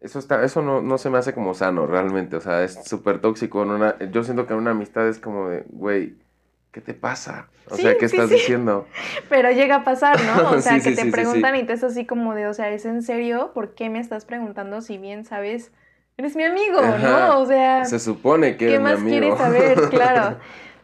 Eso, 0.00 0.20
está, 0.20 0.42
eso 0.42 0.62
no, 0.62 0.80
no 0.80 0.96
se 0.96 1.10
me 1.10 1.18
hace 1.18 1.34
como 1.34 1.52
sano 1.52 1.86
realmente, 1.86 2.36
o 2.36 2.40
sea, 2.40 2.64
es 2.64 2.82
súper 2.82 3.20
tóxico. 3.20 3.62
En 3.62 3.72
una, 3.72 3.98
yo 4.10 4.24
siento 4.24 4.46
que 4.46 4.54
en 4.54 4.60
una 4.60 4.70
amistad 4.70 5.06
es 5.06 5.18
como 5.18 5.50
de, 5.50 5.66
güey, 5.68 6.16
¿qué 6.72 6.80
te 6.80 6.94
pasa? 6.94 7.48
O 7.70 7.76
sea, 7.76 7.96
¿qué 7.96 8.06
estás 8.06 8.30
diciendo? 8.30 8.88
Pero 9.28 9.50
llega 9.50 9.76
a 9.76 9.84
pasar, 9.84 10.18
¿no? 10.24 10.50
O 10.56 10.60
sea, 10.60 10.80
que 10.80 10.92
te 10.92 11.06
preguntan 11.06 11.54
y 11.56 11.64
te 11.64 11.74
es 11.74 11.84
así 11.84 12.06
como 12.06 12.34
de, 12.34 12.46
o 12.46 12.54
sea, 12.54 12.70
¿es 12.70 12.84
en 12.84 13.02
serio? 13.02 13.52
¿Por 13.54 13.74
qué 13.74 13.90
me 13.90 14.00
estás 14.00 14.24
preguntando 14.24 14.80
si 14.80 14.98
bien 14.98 15.24
sabes, 15.24 15.70
eres 16.16 16.34
mi 16.34 16.44
amigo, 16.44 16.80
¿no? 16.80 17.40
O 17.40 17.46
sea... 17.46 17.84
Se 17.84 17.98
supone 17.98 18.56
que 18.56 18.68
¿qué 18.68 18.78
más 18.80 19.00
quieres 19.02 19.38
saber? 19.38 19.80
Claro. 19.90 20.38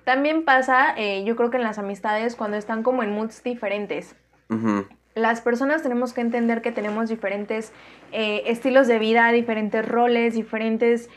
También 0.04 0.44
pasa, 0.44 0.94
eh, 0.96 1.24
yo 1.24 1.36
creo 1.36 1.50
que 1.50 1.58
en 1.58 1.64
las 1.64 1.78
amistades, 1.78 2.34
cuando 2.34 2.56
están 2.56 2.82
como 2.82 3.02
en 3.02 3.12
moods 3.12 3.42
diferentes. 3.42 4.14
Las 5.14 5.42
personas 5.42 5.82
tenemos 5.82 6.14
que 6.14 6.22
entender 6.22 6.62
que 6.62 6.72
tenemos 6.72 7.10
diferentes 7.10 7.72
eh, 8.12 8.44
estilos 8.46 8.86
de 8.86 8.98
vida, 8.98 9.30
diferentes 9.32 9.86
roles, 9.86 10.32
diferentes 10.32 11.10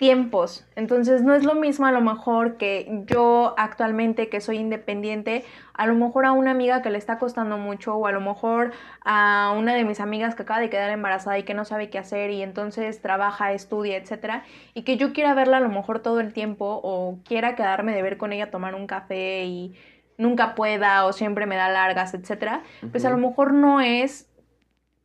tiempos. 0.00 0.66
Entonces 0.76 1.22
no 1.22 1.34
es 1.34 1.44
lo 1.44 1.54
mismo 1.54 1.84
a 1.84 1.92
lo 1.92 2.00
mejor 2.00 2.56
que 2.56 3.04
yo 3.04 3.52
actualmente 3.58 4.30
que 4.30 4.40
soy 4.40 4.56
independiente, 4.56 5.44
a 5.74 5.86
lo 5.86 5.94
mejor 5.94 6.24
a 6.24 6.32
una 6.32 6.52
amiga 6.52 6.80
que 6.80 6.88
le 6.88 6.96
está 6.96 7.18
costando 7.18 7.58
mucho 7.58 7.94
o 7.94 8.06
a 8.06 8.10
lo 8.10 8.22
mejor 8.22 8.72
a 9.04 9.54
una 9.54 9.74
de 9.74 9.84
mis 9.84 10.00
amigas 10.00 10.34
que 10.34 10.44
acaba 10.44 10.58
de 10.58 10.70
quedar 10.70 10.88
embarazada 10.88 11.38
y 11.38 11.42
que 11.42 11.52
no 11.52 11.66
sabe 11.66 11.90
qué 11.90 11.98
hacer 11.98 12.30
y 12.30 12.40
entonces 12.40 13.02
trabaja, 13.02 13.52
estudia, 13.52 13.98
etcétera, 13.98 14.44
y 14.72 14.84
que 14.84 14.96
yo 14.96 15.12
quiera 15.12 15.34
verla 15.34 15.58
a 15.58 15.60
lo 15.60 15.68
mejor 15.68 16.00
todo 16.00 16.20
el 16.20 16.32
tiempo 16.32 16.80
o 16.82 17.18
quiera 17.22 17.54
quedarme 17.54 17.94
de 17.94 18.00
ver 18.00 18.16
con 18.16 18.32
ella 18.32 18.50
tomar 18.50 18.74
un 18.74 18.86
café 18.86 19.44
y 19.44 19.74
nunca 20.16 20.54
pueda 20.54 21.04
o 21.04 21.12
siempre 21.12 21.44
me 21.44 21.56
da 21.56 21.68
largas, 21.68 22.14
etcétera, 22.14 22.62
pues 22.90 23.04
a 23.04 23.10
lo 23.10 23.18
mejor 23.18 23.52
no 23.52 23.82
es 23.82 24.30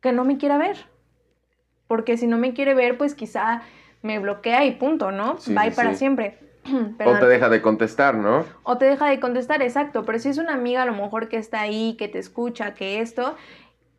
que 0.00 0.12
no 0.12 0.24
me 0.24 0.38
quiera 0.38 0.56
ver. 0.56 0.86
Porque 1.86 2.16
si 2.16 2.26
no 2.26 2.36
me 2.36 2.52
quiere 2.52 2.74
ver, 2.74 2.98
pues 2.98 3.14
quizá 3.14 3.62
me 4.02 4.18
bloquea 4.18 4.64
y 4.64 4.72
punto, 4.72 5.12
¿no? 5.12 5.38
Sí, 5.38 5.54
Bye 5.54 5.70
sí, 5.70 5.76
para 5.76 5.90
sí. 5.92 5.98
siempre. 5.98 6.38
O 7.04 7.18
te 7.18 7.26
deja 7.26 7.48
de 7.48 7.62
contestar, 7.62 8.16
¿no? 8.16 8.44
O 8.64 8.76
te 8.76 8.86
deja 8.86 9.08
de 9.08 9.20
contestar, 9.20 9.62
exacto. 9.62 10.04
Pero 10.04 10.18
si 10.18 10.30
es 10.30 10.38
una 10.38 10.54
amiga 10.54 10.82
a 10.82 10.86
lo 10.86 10.94
mejor 10.94 11.28
que 11.28 11.36
está 11.36 11.60
ahí, 11.60 11.94
que 11.96 12.08
te 12.08 12.18
escucha, 12.18 12.74
que 12.74 13.00
esto, 13.00 13.36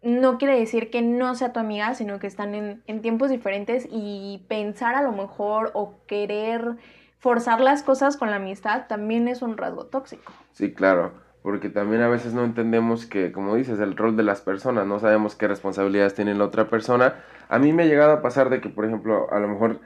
no 0.02 0.38
quiere 0.38 0.60
decir 0.60 0.90
que 0.90 1.02
no 1.02 1.34
sea 1.36 1.54
tu 1.54 1.60
amiga, 1.60 1.94
sino 1.96 2.20
que 2.20 2.28
están 2.28 2.56
en, 2.56 2.84
en 2.88 3.02
tiempos 3.02 3.30
diferentes 3.30 3.88
y 3.90 4.44
pensar 4.50 4.96
a 4.96 5.02
lo 5.02 5.14
mejor 5.14 5.72
o 5.74 5.96
querer 6.08 6.76
forzar 7.20 7.62
las 7.62 7.84
cosas 7.84 8.18
con 8.18 8.30
la 8.30 8.36
amistad 8.36 8.88
también 8.88 9.28
es 9.28 9.42
un 9.42 9.58
rasgo 9.58 9.86
tóxico. 9.86 10.32
Sí, 10.52 10.74
claro, 10.74 11.14
porque 11.48 11.70
también 11.70 12.02
a 12.02 12.10
veces 12.10 12.34
no 12.34 12.44
entendemos 12.44 13.06
que, 13.06 13.32
como 13.32 13.56
dices, 13.56 13.80
el 13.80 13.96
rol 13.96 14.18
de 14.18 14.24
las 14.24 14.42
personas, 14.42 14.86
no 14.86 15.00
sabemos 15.00 15.34
qué 15.34 15.48
responsabilidades 15.48 16.14
tiene 16.14 16.36
la 16.36 16.44
otra 16.44 16.68
persona. 16.68 17.24
A 17.48 17.58
mí 17.58 17.72
me 17.72 17.84
ha 17.84 17.86
llegado 17.86 18.12
a 18.12 18.22
pasar 18.22 18.50
de 18.50 18.60
que, 18.60 18.68
por 18.68 18.84
ejemplo, 18.84 19.32
a 19.32 19.40
lo 19.40 19.48
mejor, 19.48 19.80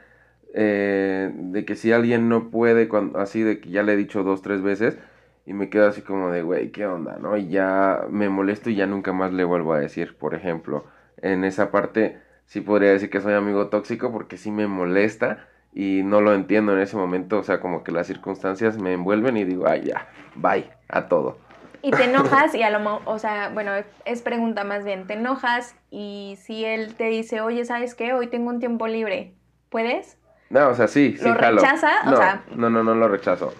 eh, 0.54 1.30
de 1.32 1.64
que 1.64 1.76
si 1.76 1.92
alguien 1.92 2.28
no 2.28 2.50
puede, 2.50 2.88
así 3.14 3.42
de 3.44 3.60
que 3.60 3.70
ya 3.70 3.84
le 3.84 3.92
he 3.92 3.96
dicho 3.96 4.24
dos, 4.24 4.42
tres 4.42 4.60
veces, 4.60 4.98
y 5.46 5.52
me 5.52 5.70
quedo 5.70 5.86
así 5.86 6.02
como 6.02 6.32
de, 6.32 6.42
güey, 6.42 6.72
¿qué 6.72 6.84
onda? 6.84 7.18
¿No? 7.20 7.36
Y 7.36 7.48
ya 7.48 8.06
me 8.10 8.28
molesto 8.28 8.68
y 8.68 8.74
ya 8.74 8.88
nunca 8.88 9.12
más 9.12 9.32
le 9.32 9.44
vuelvo 9.44 9.72
a 9.72 9.78
decir, 9.78 10.16
por 10.18 10.34
ejemplo, 10.34 10.86
en 11.18 11.44
esa 11.44 11.70
parte 11.70 12.18
sí 12.44 12.60
podría 12.60 12.90
decir 12.90 13.08
que 13.08 13.20
soy 13.20 13.34
amigo 13.34 13.68
tóxico 13.68 14.10
porque 14.10 14.36
sí 14.36 14.50
me 14.50 14.66
molesta 14.66 15.46
y 15.72 16.02
no 16.02 16.20
lo 16.22 16.34
entiendo 16.34 16.72
en 16.72 16.80
ese 16.80 16.96
momento, 16.96 17.38
o 17.38 17.44
sea, 17.44 17.60
como 17.60 17.84
que 17.84 17.92
las 17.92 18.08
circunstancias 18.08 18.78
me 18.78 18.94
envuelven 18.94 19.36
y 19.36 19.44
digo, 19.44 19.68
ay, 19.68 19.84
ya, 19.84 20.08
bye, 20.34 20.68
a 20.88 21.06
todo. 21.06 21.51
Y 21.82 21.90
te 21.90 22.04
enojas 22.04 22.54
y 22.54 22.62
a 22.62 22.70
lo 22.70 22.78
mejor, 22.80 23.02
o 23.06 23.18
sea, 23.18 23.48
bueno, 23.50 23.72
es 24.04 24.22
pregunta 24.22 24.64
más 24.64 24.84
bien, 24.84 25.06
te 25.06 25.14
enojas 25.14 25.74
y 25.90 26.38
si 26.40 26.64
él 26.64 26.94
te 26.94 27.04
dice, 27.04 27.40
oye, 27.40 27.64
¿sabes 27.64 27.94
qué? 27.94 28.12
Hoy 28.12 28.28
tengo 28.28 28.50
un 28.50 28.60
tiempo 28.60 28.86
libre, 28.86 29.34
¿puedes? 29.68 30.16
No, 30.50 30.68
o 30.68 30.74
sea, 30.74 30.86
sí, 30.86 31.16
sí, 31.18 31.24
¿Lo 31.24 31.34
jalo. 31.34 31.56
rechaza? 31.62 31.90
O 32.06 32.10
No, 32.10 32.16
sea- 32.18 32.44
no, 32.54 32.70
no, 32.70 32.84
no 32.84 32.94
lo 32.94 33.08
rechazo. 33.08 33.52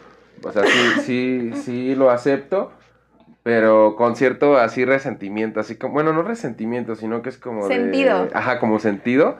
O 0.44 0.52
sea, 0.52 0.66
sí, 0.66 0.92
sí, 1.04 1.50
sí 1.54 1.94
lo 1.94 2.10
acepto, 2.10 2.72
pero 3.42 3.96
con 3.96 4.16
cierto 4.16 4.56
así 4.56 4.84
resentimiento, 4.84 5.60
así 5.60 5.76
como, 5.76 5.94
bueno, 5.94 6.12
no 6.12 6.22
resentimiento, 6.22 6.94
sino 6.94 7.22
que 7.22 7.30
es 7.30 7.38
como 7.38 7.66
de- 7.68 7.74
Sentido. 7.76 8.28
ajá, 8.34 8.58
como 8.60 8.78
sentido. 8.78 9.38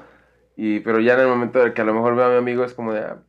Y, 0.57 0.81
pero 0.81 1.01
ya 1.01 1.15
en 1.15 1.21
el 1.21 1.29
momento 1.29 1.59
de 1.63 1.73
que 1.75 1.81
a 1.83 1.85
lo 1.85 1.95
mejor 1.95 2.17
veo 2.17 2.27
a 2.27 2.31
mi 2.31 2.37
amigo 2.37 2.65
es 2.65 2.75
como 2.75 2.93
de, 2.95 3.01
ah, 3.01 3.23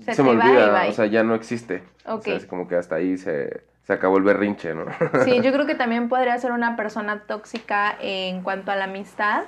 Se 0.00 0.14
se, 0.14 0.22
me 0.22 0.30
olvida, 0.30 0.88
o 0.88 0.92
sea, 0.92 1.06
ya 1.06 1.22
no 1.22 1.34
existe. 1.34 1.82
O 2.06 2.14
Ok. 2.14 2.24
sea, 2.24 2.36
es 2.36 2.46
como 2.46 2.68
que 2.68 2.76
hasta 2.76 2.96
ahí 2.96 3.16
se, 3.18 3.64
se 3.86 3.92
acabó 3.92 4.18
el 4.18 4.24
berrinche, 4.24 4.74
¿no? 4.74 4.86
Sí, 5.24 5.40
yo 5.42 5.52
creo 5.52 5.66
que 5.66 5.76
también 5.76 6.08
podría 6.08 6.36
ser 6.38 6.52
una 6.52 6.76
persona 6.76 7.22
tóxica 7.26 7.96
en 8.00 8.42
cuanto 8.42 8.72
a 8.72 8.76
la 8.76 8.84
amistad, 8.84 9.44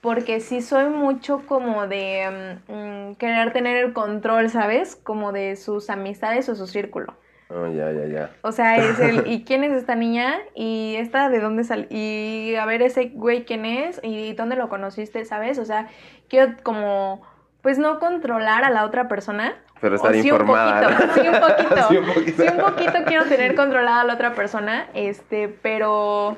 porque 0.00 0.40
sí 0.40 0.62
soy 0.62 0.88
mucho 0.88 1.44
como 1.46 1.86
de 1.86 2.60
mm, 2.68 2.72
mm, 2.72 3.14
querer 3.16 3.52
tener 3.52 3.76
el 3.84 3.92
control, 3.92 4.48
¿sabes? 4.48 4.96
Como 4.96 5.32
de 5.32 5.56
sus 5.56 5.90
amistades 5.90 6.48
o 6.48 6.54
su 6.54 6.66
círculo. 6.66 7.14
Oh, 7.50 7.66
ya, 7.66 7.90
ya, 7.92 8.06
ya. 8.06 8.30
O 8.42 8.52
sea, 8.52 8.76
es 8.76 8.98
el, 9.00 9.26
¿y 9.30 9.44
quién 9.44 9.64
es 9.64 9.72
esta 9.72 9.94
niña? 9.94 10.38
¿Y 10.54 10.96
esta 10.96 11.28
de 11.28 11.40
dónde 11.40 11.64
salió? 11.64 11.86
Y 11.90 12.54
a 12.56 12.64
ver 12.64 12.80
ese 12.80 13.08
güey 13.08 13.44
quién 13.44 13.66
es 13.66 14.00
y 14.02 14.32
dónde 14.34 14.56
lo 14.56 14.68
conociste, 14.68 15.24
¿sabes? 15.24 15.58
O 15.58 15.64
sea, 15.64 15.88
quiero 16.28 16.54
como, 16.62 17.22
pues 17.60 17.78
no 17.78 17.98
controlar 17.98 18.64
a 18.64 18.70
la 18.70 18.84
otra 18.84 19.08
persona. 19.08 19.56
Pero 19.80 19.96
estar 19.96 20.12
sí 20.12 20.20
informada. 20.20 20.88
Un 20.88 20.94
poquito, 20.96 21.14
sí, 21.14 21.26
un 21.28 21.40
poquito. 21.40 21.76
Sí, 21.88 21.96
un 21.96 22.06
poquito. 22.06 22.42
Sí, 22.42 22.48
un 22.48 22.58
poquito 22.58 22.92
quiero 23.06 23.24
tener 23.26 23.54
controlada 23.54 24.00
a 24.00 24.04
la 24.04 24.14
otra 24.14 24.34
persona, 24.34 24.88
este, 24.94 25.48
pero 25.48 26.36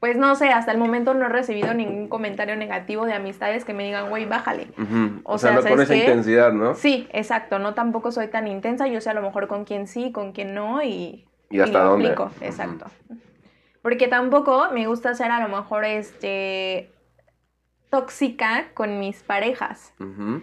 pues 0.00 0.16
no 0.16 0.34
sé, 0.34 0.48
hasta 0.50 0.72
el 0.72 0.78
momento 0.78 1.14
no 1.14 1.26
he 1.26 1.28
recibido 1.28 1.72
ningún 1.74 2.08
comentario 2.08 2.56
negativo 2.56 3.06
de 3.06 3.12
amistades 3.12 3.64
que 3.64 3.72
me 3.72 3.84
digan, 3.84 4.08
güey, 4.08 4.24
bájale. 4.24 4.66
Ujú. 4.76 5.20
O 5.22 5.34
O, 5.34 5.38
sea, 5.38 5.52
no 5.52 5.60
con 5.60 5.68
¿sabes 5.68 5.80
esa 5.82 5.94
qué? 5.94 6.00
intensidad, 6.00 6.52
¿no? 6.52 6.74
Sí, 6.74 7.06
exacto, 7.12 7.60
no 7.60 7.74
tampoco 7.74 8.10
soy 8.10 8.26
tan 8.26 8.48
intensa, 8.48 8.88
yo 8.88 9.00
sé 9.00 9.10
a 9.10 9.14
lo 9.14 9.22
mejor 9.22 9.46
con 9.46 9.64
quién 9.64 9.86
sí, 9.86 10.10
con 10.10 10.32
quién 10.32 10.54
no 10.54 10.82
y... 10.82 11.24
¿Y 11.50 11.60
hasta 11.60 11.78
lo 11.84 11.90
dónde? 11.90 12.06
aplico, 12.08 12.32
exacto. 12.40 12.86
Porque 13.80 14.08
tampoco 14.08 14.68
me 14.72 14.88
gusta 14.88 15.14
ser 15.14 15.30
a 15.30 15.38
lo 15.46 15.54
mejor 15.56 15.84
este 15.84 16.90
tóxica 17.90 18.66
con 18.74 18.98
mis 18.98 19.22
parejas. 19.22 19.92
Ujú. 20.00 20.42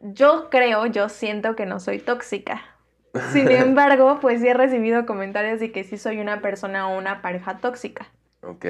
Yo 0.00 0.48
creo, 0.50 0.86
yo 0.86 1.08
siento 1.08 1.56
que 1.56 1.66
no 1.66 1.80
soy 1.80 1.98
tóxica. 1.98 2.62
Sin 3.32 3.50
embargo, 3.50 4.18
pues 4.20 4.40
sí 4.40 4.48
he 4.48 4.54
recibido 4.54 5.06
comentarios 5.06 5.60
de 5.60 5.72
que 5.72 5.84
sí 5.84 5.96
soy 5.96 6.18
una 6.18 6.40
persona 6.40 6.88
o 6.88 6.98
una 6.98 7.22
pareja 7.22 7.58
tóxica. 7.58 8.06
Ok. 8.42 8.64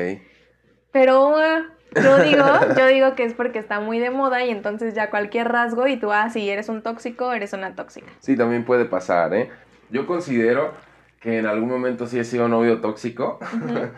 Pero 0.93 1.43
eh, 1.43 1.65
yo 1.95 2.19
digo, 2.23 2.45
yo 2.77 2.87
digo 2.87 3.15
que 3.15 3.25
es 3.25 3.35
porque 3.35 3.59
está 3.59 3.81
muy 3.81 3.99
de 3.99 4.11
moda 4.11 4.45
y 4.45 4.51
entonces 4.51 4.95
ya 4.95 5.11
cualquier 5.11 5.49
rasgo 5.49 5.87
y 5.87 5.97
tú, 5.99 6.13
ah, 6.13 6.31
si 6.31 6.49
eres 6.49 6.69
un 6.69 6.83
tóxico, 6.83 7.33
eres 7.33 7.53
una 7.53 7.75
tóxica. 7.75 8.11
Sí, 8.21 8.37
también 8.37 8.65
puede 8.65 8.85
pasar, 8.85 9.35
¿eh? 9.35 9.51
Yo 9.91 10.07
considero 10.07 10.73
que 11.21 11.39
en 11.39 11.47
algún 11.47 11.69
momento 11.69 12.07
sí 12.07 12.19
he 12.19 12.25
sido 12.25 12.49
novio 12.49 12.81
tóxico, 12.81 13.39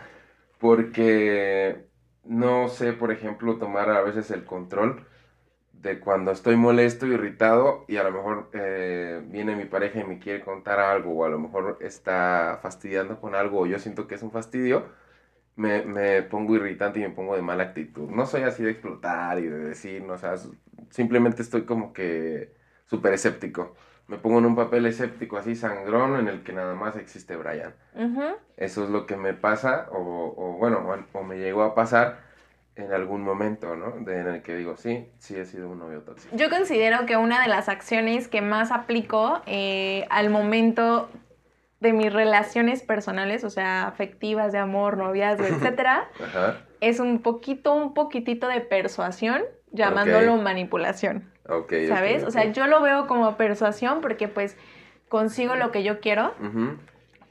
porque 0.59 1.85
no 2.23 2.67
sé, 2.67 2.93
por 2.93 3.11
ejemplo, 3.11 3.57
tomar 3.57 3.89
a 3.89 4.01
veces 4.01 4.29
el 4.31 4.45
control 4.45 5.05
de 5.81 5.99
cuando 5.99 6.31
estoy 6.31 6.57
molesto, 6.57 7.07
irritado 7.07 7.85
y 7.87 7.97
a 7.97 8.03
lo 8.03 8.11
mejor 8.11 8.49
eh, 8.53 9.21
viene 9.25 9.55
mi 9.55 9.65
pareja 9.65 10.01
y 10.01 10.03
me 10.03 10.19
quiere 10.19 10.41
contar 10.43 10.79
algo 10.79 11.13
o 11.13 11.25
a 11.25 11.29
lo 11.29 11.39
mejor 11.39 11.77
está 11.81 12.59
fastidiando 12.61 13.19
con 13.21 13.33
algo 13.33 13.61
o 13.61 13.65
yo 13.65 13.79
siento 13.79 14.05
que 14.07 14.15
es 14.15 14.21
un 14.23 14.31
fastidio, 14.31 14.87
me, 15.55 15.83
me 15.83 16.21
pongo 16.23 16.55
irritante 16.55 16.99
y 16.99 17.03
me 17.03 17.09
pongo 17.11 17.35
de 17.35 17.41
mala 17.41 17.63
actitud. 17.63 18.09
No 18.09 18.25
soy 18.25 18.43
así 18.43 18.63
de 18.63 18.71
explotar 18.71 19.39
y 19.39 19.47
de 19.47 19.59
decir, 19.59 20.03
no, 20.03 20.13
o 20.13 20.17
sea, 20.17 20.35
simplemente 20.89 21.41
estoy 21.41 21.63
como 21.65 21.93
que 21.93 22.53
súper 22.85 23.13
escéptico. 23.13 23.75
Me 24.07 24.17
pongo 24.17 24.39
en 24.39 24.47
un 24.47 24.55
papel 24.55 24.85
escéptico 24.85 25.37
así 25.37 25.55
sangrón 25.55 26.19
en 26.19 26.27
el 26.27 26.43
que 26.43 26.51
nada 26.51 26.75
más 26.75 26.97
existe 26.97 27.37
Brian. 27.37 27.73
Eso 28.57 28.83
es 28.83 28.89
lo 28.89 29.05
que 29.05 29.15
me 29.15 29.33
pasa, 29.33 29.87
o, 29.91 30.33
o 30.35 30.57
bueno, 30.57 30.79
o, 30.79 31.19
o 31.19 31.23
me 31.23 31.37
llegó 31.37 31.63
a 31.63 31.75
pasar 31.75 32.28
en 32.79 32.93
algún 32.93 33.23
momento, 33.23 33.75
¿no? 33.75 33.91
De, 34.05 34.19
en 34.19 34.27
el 34.27 34.41
que 34.41 34.55
digo, 34.55 34.77
sí, 34.77 35.11
sí 35.17 35.35
he 35.35 35.45
sido 35.45 35.69
un 35.69 35.79
novio 35.79 36.01
tóxico. 36.01 36.35
Yo 36.35 36.49
considero 36.49 37.05
que 37.05 37.17
una 37.17 37.41
de 37.41 37.47
las 37.47 37.69
acciones 37.69 38.27
que 38.27 38.41
más 38.41 38.71
aplico 38.71 39.41
eh, 39.45 40.05
al 40.09 40.29
momento 40.29 41.09
de 41.79 41.93
mis 41.93 42.11
relaciones 42.11 42.83
personales, 42.83 43.43
o 43.43 43.49
sea, 43.49 43.87
afectivas, 43.87 44.51
de 44.51 44.59
amor, 44.59 44.97
noviazgo, 44.97 45.45
etcétera, 45.47 46.09
Ajá, 46.23 46.61
es 46.81 46.99
un 46.99 47.21
poquito, 47.21 47.73
un 47.73 47.93
poquitito 47.93 48.47
de 48.47 48.61
persuasión, 48.61 49.43
llamándolo 49.71 50.37
manipulación, 50.37 51.31
ok. 51.47 51.73
¿sabes? 51.87 52.23
O 52.23 52.31
sea, 52.31 52.51
yo 52.51 52.67
lo 52.67 52.81
veo 52.81 53.07
como 53.07 53.35
persuasión 53.37 54.01
porque 54.01 54.27
pues 54.27 54.57
consigo 55.09 55.55
lo 55.55 55.71
que 55.71 55.83
yo 55.83 55.99
quiero, 55.99 56.33
Ujú, 56.39 56.77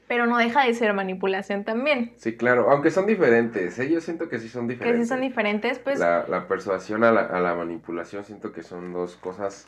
pero 0.09 0.25
no 0.25 0.37
deja 0.37 0.65
de 0.65 0.73
ser 0.73 0.91
manipulación 0.93 1.63
también. 1.63 2.13
Sí, 2.17 2.35
claro, 2.35 2.71
aunque 2.71 2.89
son 2.89 3.05
diferentes, 3.05 3.77
¿eh? 3.77 3.89
Yo 3.89 4.01
siento 4.01 4.27
que 4.27 4.39
sí 4.39 4.49
son 4.49 4.67
Que 4.67 4.73
diferentes. 4.73 5.07
si 5.07 5.09
son 5.09 5.21
diferentes, 5.21 5.77
pues 5.77 5.99
La, 5.99 6.25
la 6.27 6.47
persuasión 6.47 7.03
a 7.03 7.11
la, 7.11 7.21
a 7.21 7.39
la 7.39 7.53
manipulación 7.53 8.25
siento 8.25 8.51
que 8.51 8.63
son 8.63 8.91
dos 8.91 9.15
cosas 9.15 9.67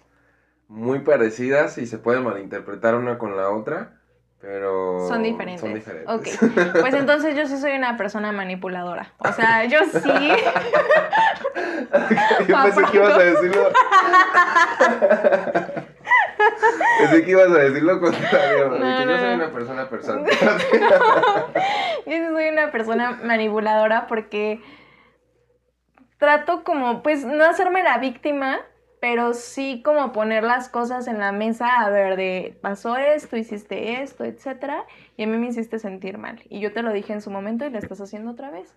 muy 0.68 1.00
parecidas 1.00 1.78
y 1.78 1.86
se 1.86 2.00
pueden 2.00 2.24
malinterpretar 2.24 2.96
una 2.96 3.20
con 3.20 3.38
la 3.38 3.52
otra, 3.52 4.00
pero 4.40 5.08
son 5.08 5.22
diferentes. 5.22 5.62
Son 5.62 5.76
diferentes. 5.76 6.10
Ok, 6.10 6.28
pues 6.82 6.96
entonces 6.96 7.36
yo 7.36 7.46
sí 7.46 7.58
soy 7.58 7.74
una 7.74 7.96
persona 7.96 8.32
manipuladora. 8.32 9.14
O 9.20 9.32
sea, 9.34 9.66
yo 9.66 9.80
sí. 9.94 10.00
Yo 12.48 12.56
pensé 12.64 12.82
que 12.90 12.98
ibas 12.98 13.14
a 13.14 13.20
decirlo. 13.20 13.70
pensé 17.00 17.24
que 17.24 17.32
ibas 17.32 17.48
a 17.48 17.58
decir 17.58 17.84
lo 17.84 18.00
contrario. 18.00 18.70
No, 18.70 18.78
que 18.78 19.06
no, 19.06 19.12
yo 19.12 19.20
soy 19.20 19.34
una 19.34 19.52
persona 19.52 19.90
persona. 19.90 20.30
Yo 22.06 22.32
soy 22.32 22.50
una 22.50 22.72
persona 22.72 23.20
manipuladora 23.24 24.08
porque 24.08 24.60
trato 26.18 26.64
como, 26.64 27.04
pues, 27.04 27.26
no 27.26 27.44
hacerme 27.44 27.84
la 27.84 27.98
víctima, 28.00 28.60
pero 29.00 29.34
sí 29.34 29.82
como 29.84 30.12
poner 30.12 30.44
las 30.44 30.70
cosas 30.70 31.08
en 31.08 31.20
la 31.20 31.32
mesa, 31.32 31.82
a 31.82 31.90
ver, 31.90 32.16
de 32.16 32.58
pasó 32.62 32.96
esto, 32.98 33.38
hiciste 33.38 34.02
esto, 34.02 34.24
etcétera, 34.24 34.86
y 35.18 35.24
a 35.24 35.28
mí 35.28 35.38
me 35.38 35.48
hiciste 35.48 35.80
sentir 35.80 36.18
mal. 36.18 36.42
Y 36.50 36.60
yo 36.60 36.74
te 36.74 36.84
lo 36.84 36.94
dije 36.94 37.14
en 37.14 37.22
su 37.22 37.32
momento 37.32 37.66
y 37.66 37.72
lo 37.72 37.80
estás 37.80 38.02
haciendo 38.02 38.32
otra 38.32 38.52
vez. 38.52 38.76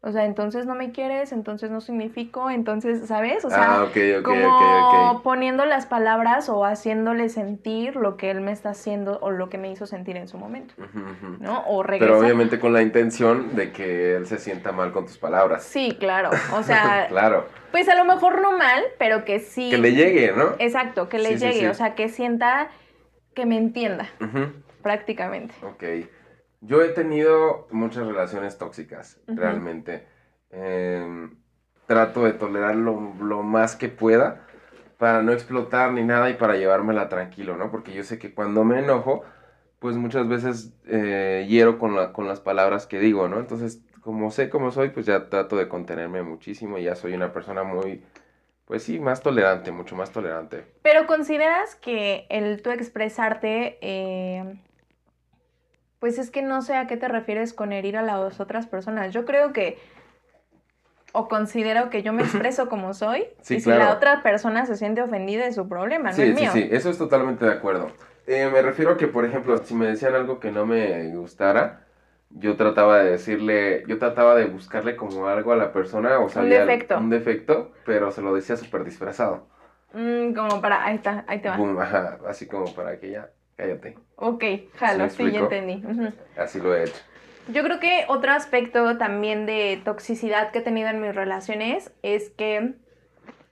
O 0.00 0.12
sea, 0.12 0.26
entonces 0.26 0.64
no 0.64 0.76
me 0.76 0.92
quieres, 0.92 1.32
entonces 1.32 1.72
no 1.72 1.80
significo, 1.80 2.50
entonces, 2.50 3.08
¿sabes? 3.08 3.44
O 3.44 3.50
sea, 3.50 3.82
Ah, 3.82 3.88
como 4.22 5.22
poniendo 5.24 5.64
las 5.64 5.86
palabras 5.86 6.48
o 6.48 6.64
haciéndole 6.64 7.28
sentir 7.28 7.96
lo 7.96 8.16
que 8.16 8.30
él 8.30 8.40
me 8.40 8.52
está 8.52 8.70
haciendo 8.70 9.18
o 9.20 9.32
lo 9.32 9.48
que 9.48 9.58
me 9.58 9.72
hizo 9.72 9.86
sentir 9.86 10.16
en 10.16 10.28
su 10.28 10.38
momento. 10.38 10.74
¿no? 11.40 11.64
O 11.66 11.82
regresar. 11.82 12.14
Pero 12.14 12.24
obviamente 12.24 12.60
con 12.60 12.72
la 12.72 12.82
intención 12.82 13.56
de 13.56 13.72
que 13.72 14.14
él 14.14 14.26
se 14.26 14.38
sienta 14.38 14.70
mal 14.70 14.92
con 14.92 15.04
tus 15.04 15.18
palabras. 15.18 15.64
Sí, 15.64 15.96
claro. 15.98 16.30
O 16.54 16.62
sea, 16.62 17.06
claro. 17.08 17.46
pues 17.72 17.88
a 17.88 17.96
lo 17.96 18.04
mejor 18.04 18.40
no 18.40 18.56
mal, 18.56 18.84
pero 18.98 19.24
que 19.24 19.40
sí. 19.40 19.68
Que 19.70 19.78
le 19.78 19.94
llegue, 19.94 20.32
¿no? 20.32 20.52
Exacto, 20.60 21.08
que 21.08 21.18
le 21.18 21.30
Sí, 21.38 21.44
llegue, 21.44 21.60
sí. 21.60 21.66
o 21.66 21.74
sea, 21.74 21.96
que 21.96 22.08
sienta 22.08 22.68
que 23.34 23.46
me 23.46 23.56
entienda, 23.56 24.08
prácticamente. 24.82 25.54
Ok. 25.62 26.08
Yo 26.60 26.82
he 26.82 26.88
tenido 26.88 27.68
muchas 27.70 28.06
relaciones 28.06 28.58
tóxicas, 28.58 29.18
realmente. 29.26 30.04
Em, 30.50 31.36
trato 31.86 32.24
de 32.24 32.32
tolerar 32.32 32.74
lo, 32.76 33.14
lo 33.20 33.42
más 33.42 33.76
que 33.76 33.88
pueda 33.88 34.42
para 34.98 35.22
no 35.22 35.32
explotar 35.32 35.92
ni 35.92 36.02
nada 36.02 36.28
y 36.30 36.34
para 36.34 36.56
llevármela 36.56 37.08
tranquilo, 37.08 37.56
¿no? 37.56 37.70
Porque 37.70 37.92
yo 37.94 38.02
sé 38.02 38.18
que 38.18 38.34
cuando 38.34 38.64
me 38.64 38.80
enojo, 38.80 39.22
pues 39.78 39.96
muchas 39.96 40.28
veces 40.28 40.72
eh, 40.86 41.46
hiero 41.48 41.78
con, 41.78 41.94
la- 41.94 42.12
con 42.12 42.26
las 42.26 42.40
palabras 42.40 42.86
que 42.86 42.98
digo, 42.98 43.28
¿no? 43.28 43.38
Entonces, 43.38 43.80
como 44.00 44.30
sé 44.32 44.50
cómo 44.50 44.72
soy, 44.72 44.88
pues 44.88 45.06
ya 45.06 45.28
trato 45.28 45.56
de 45.56 45.68
contenerme 45.68 46.22
muchísimo 46.22 46.78
y 46.78 46.84
ya 46.84 46.96
soy 46.96 47.14
una 47.14 47.32
persona 47.32 47.62
muy, 47.62 48.02
pues 48.64 48.82
sí, 48.82 48.98
más 48.98 49.22
tolerante, 49.22 49.70
mucho 49.70 49.94
más 49.94 50.10
tolerante. 50.10 50.64
Pero 50.82 51.06
consideras 51.06 51.76
que 51.76 52.26
el 52.30 52.60
tú 52.62 52.70
expresarte, 52.70 53.78
eh, 53.80 54.58
pues 55.98 56.18
es 56.18 56.30
que 56.30 56.42
no 56.42 56.62
sé 56.62 56.76
a 56.76 56.86
qué 56.86 56.96
te 56.96 57.08
refieres 57.08 57.52
con 57.52 57.72
herir 57.72 57.96
a 57.96 58.02
las 58.02 58.40
otras 58.40 58.66
personas. 58.66 59.12
Yo 59.12 59.24
creo 59.24 59.52
que, 59.52 59.78
o 61.12 61.28
considero 61.28 61.90
que 61.90 62.02
yo 62.02 62.12
me 62.12 62.22
expreso 62.22 62.68
como 62.68 62.94
soy, 62.94 63.26
Sí, 63.42 63.56
y 63.56 63.60
si 63.60 63.64
claro. 63.64 63.84
la 63.84 63.92
otra 63.92 64.22
persona 64.22 64.66
se 64.66 64.76
siente 64.76 65.02
ofendida 65.02 65.46
es 65.46 65.54
su 65.54 65.68
problema, 65.68 66.10
no 66.10 66.14
Sí, 66.16 66.22
es 66.22 66.34
sí, 66.36 66.42
mío. 66.42 66.50
sí, 66.52 66.68
eso 66.70 66.90
es 66.90 66.98
totalmente 66.98 67.44
de 67.46 67.52
acuerdo. 67.52 67.90
Eh, 68.26 68.48
me 68.52 68.60
refiero 68.62 68.92
a 68.92 68.96
que, 68.96 69.08
por 69.08 69.24
ejemplo, 69.24 69.56
si 69.58 69.74
me 69.74 69.86
decían 69.86 70.14
algo 70.14 70.38
que 70.38 70.50
no 70.52 70.66
me 70.66 71.08
gustara, 71.16 71.86
yo 72.30 72.56
trataba 72.56 72.98
de 72.98 73.10
decirle, 73.12 73.84
yo 73.86 73.98
trataba 73.98 74.34
de 74.34 74.44
buscarle 74.44 74.96
como 74.96 75.28
algo 75.28 75.52
a 75.52 75.56
la 75.56 75.72
persona, 75.72 76.18
o 76.20 76.28
sabía 76.28 76.64
defecto. 76.66 76.98
un 76.98 77.08
defecto, 77.08 77.72
pero 77.86 78.10
se 78.10 78.20
lo 78.20 78.34
decía 78.34 78.56
súper 78.56 78.84
disfrazado. 78.84 79.48
Mm, 79.94 80.34
como 80.34 80.60
para, 80.60 80.84
ahí 80.84 80.96
está, 80.96 81.24
ahí 81.26 81.40
te 81.40 81.48
va. 81.48 81.56
Boom, 81.56 81.80
ajá, 81.80 82.18
así 82.28 82.46
como 82.46 82.72
para 82.74 83.00
que 83.00 83.10
ya, 83.12 83.30
cállate. 83.58 83.98
Ok, 84.16 84.44
jalo, 84.76 85.10
¿Sí 85.10 85.30
ya 85.30 85.40
entendí. 85.40 85.84
Ujú. 85.84 86.12
Así 86.38 86.58
lo 86.60 86.74
he 86.74 86.84
hecho. 86.84 86.96
Yo 87.48 87.62
creo 87.64 87.80
que 87.80 88.04
otro 88.08 88.32
aspecto 88.32 88.96
también 88.98 89.44
de 89.46 89.80
toxicidad 89.84 90.50
que 90.50 90.58
he 90.60 90.62
tenido 90.62 90.88
en 90.88 91.00
mis 91.00 91.14
relaciones 91.14 91.92
es 92.02 92.30
que 92.30 92.74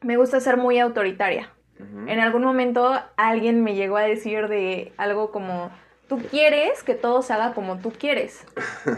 me 0.01 0.17
gusta 0.17 0.41
ser 0.41 0.57
muy 0.57 0.79
autoritaria. 0.79 1.51
Ujú. 1.81 2.09
En 2.09 2.21
algún 2.21 2.43
momento 2.45 2.99
alguien 3.17 3.63
me 3.63 3.75
llegó 3.75 3.97
a 3.97 4.03
decir 4.03 4.49
de 4.49 4.93
algo 4.97 5.31
como, 5.31 5.71
tú 6.09 6.19
quieres 6.31 6.83
que 6.83 6.95
todo 6.95 7.23
se 7.23 7.33
haga 7.33 7.53
como 7.55 7.79
tú 7.79 7.91
quieres. 7.93 8.47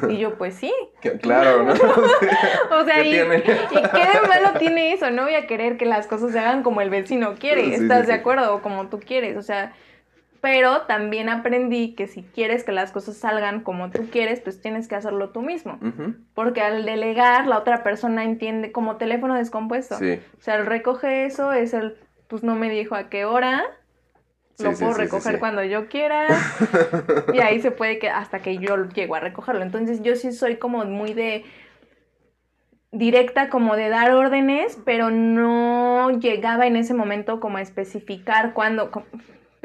Y 0.08 0.18
yo, 0.18 0.34
pues 0.36 0.54
sí. 0.56 0.72
Que- 1.00 1.12
Claro, 1.18 1.62
¿no? 1.62 1.72
O 2.80 2.84
sea, 2.84 2.96
¿Qué 3.02 3.08
y, 3.08 3.12
tiene? 3.12 3.36
¿y 3.36 3.42
qué 3.42 4.20
de 4.20 4.28
malo 4.28 4.58
tiene 4.58 4.92
eso? 4.92 5.10
No 5.10 5.22
voy 5.22 5.34
a 5.34 5.46
querer 5.46 5.76
que 5.76 5.86
las 5.86 6.06
cosas 6.06 6.32
se 6.32 6.38
hagan 6.38 6.62
como 6.62 6.80
el 6.80 6.90
vecino 6.90 7.34
quiere. 7.36 7.64
Sí, 7.64 7.74
¿Estás 7.74 8.02
sí. 8.02 8.06
de 8.08 8.14
acuerdo? 8.14 8.54
O 8.54 8.62
como 8.62 8.88
tú 8.88 8.98
quieres. 9.00 9.36
O 9.36 9.42
sea, 9.42 9.72
pero 10.40 10.82
también 10.82 11.28
aprendí 11.28 11.94
que 11.94 12.06
si 12.06 12.22
quieres 12.22 12.64
que 12.64 12.72
las 12.72 12.92
cosas 12.92 13.16
salgan 13.16 13.60
como 13.60 13.90
tú 13.90 14.08
quieres, 14.10 14.40
pues 14.40 14.60
tienes 14.60 14.88
que 14.88 14.94
hacerlo 14.94 15.30
tú 15.30 15.42
mismo. 15.42 15.78
Porque 16.34 16.60
al 16.60 16.84
delegar, 16.84 17.46
la 17.46 17.58
otra 17.58 17.82
persona 17.82 18.24
entiende 18.24 18.72
como 18.72 18.96
teléfono 18.96 19.34
descompuesto. 19.34 19.96
Sí. 19.98 20.20
O 20.38 20.42
sea, 20.42 20.56
el 20.56 20.66
recoge 20.66 21.24
eso 21.24 21.52
es 21.52 21.74
el, 21.74 21.96
pues 22.28 22.42
no 22.42 22.54
me 22.54 22.70
dijo 22.70 22.94
a 22.94 23.08
qué 23.08 23.24
hora, 23.24 23.64
Sí, 24.58 24.64
lo 24.64 24.74
sí, 24.74 24.84
puedo 24.84 24.96
recoger 24.96 25.38
cuando 25.38 25.62
yo 25.62 25.86
quiera. 25.86 26.26
y 27.32 27.38
ahí 27.38 27.60
se 27.60 27.70
puede 27.70 28.00
que 28.00 28.10
hasta 28.10 28.40
que 28.40 28.58
yo 28.58 28.88
llego 28.88 29.14
a 29.14 29.20
recogerlo. 29.20 29.62
Entonces 29.62 30.02
yo 30.02 30.16
sí 30.16 30.32
soy 30.32 30.56
como 30.56 30.84
muy 30.84 31.14
de 31.14 31.44
directa 32.90 33.50
como 33.50 33.76
de 33.76 33.88
dar 33.88 34.12
órdenes, 34.12 34.78
pero 34.84 35.10
no 35.10 36.10
llegaba 36.18 36.66
en 36.66 36.74
ese 36.74 36.92
momento 36.92 37.38
como 37.38 37.58
a 37.58 37.62
especificar 37.62 38.52
cuándo 38.52 38.90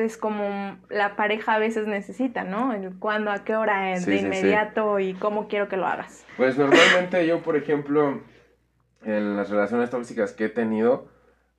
co- 0.04 0.06
es 0.06 0.18
como 0.18 0.78
la 0.90 1.16
pareja 1.16 1.54
a 1.54 1.60
veces 1.60 1.88
necesita, 1.88 2.44
¿no? 2.44 2.74
El 2.74 2.98
cuándo, 3.00 3.32
a 3.32 3.44
qué 3.44 3.56
hora, 3.56 3.96
Sí, 3.98 4.12
de 4.12 4.18
sí, 4.18 4.20
sí. 4.20 4.26
inmediato 4.26 5.00
y 5.00 5.14
cómo 5.14 5.48
quiero 5.48 5.68
que 5.68 5.78
lo 5.78 5.86
hagas. 5.86 6.26
Pues 6.38 6.58
normalmente 6.58 7.26
yo, 7.26 7.42
por 7.42 7.56
ejemplo, 7.56 8.22
en 9.04 9.36
las 9.38 9.50
relaciones 9.50 9.90
tóxicas 9.90 10.34
que 10.34 10.46
he 10.46 10.50
tenido, 10.50 11.08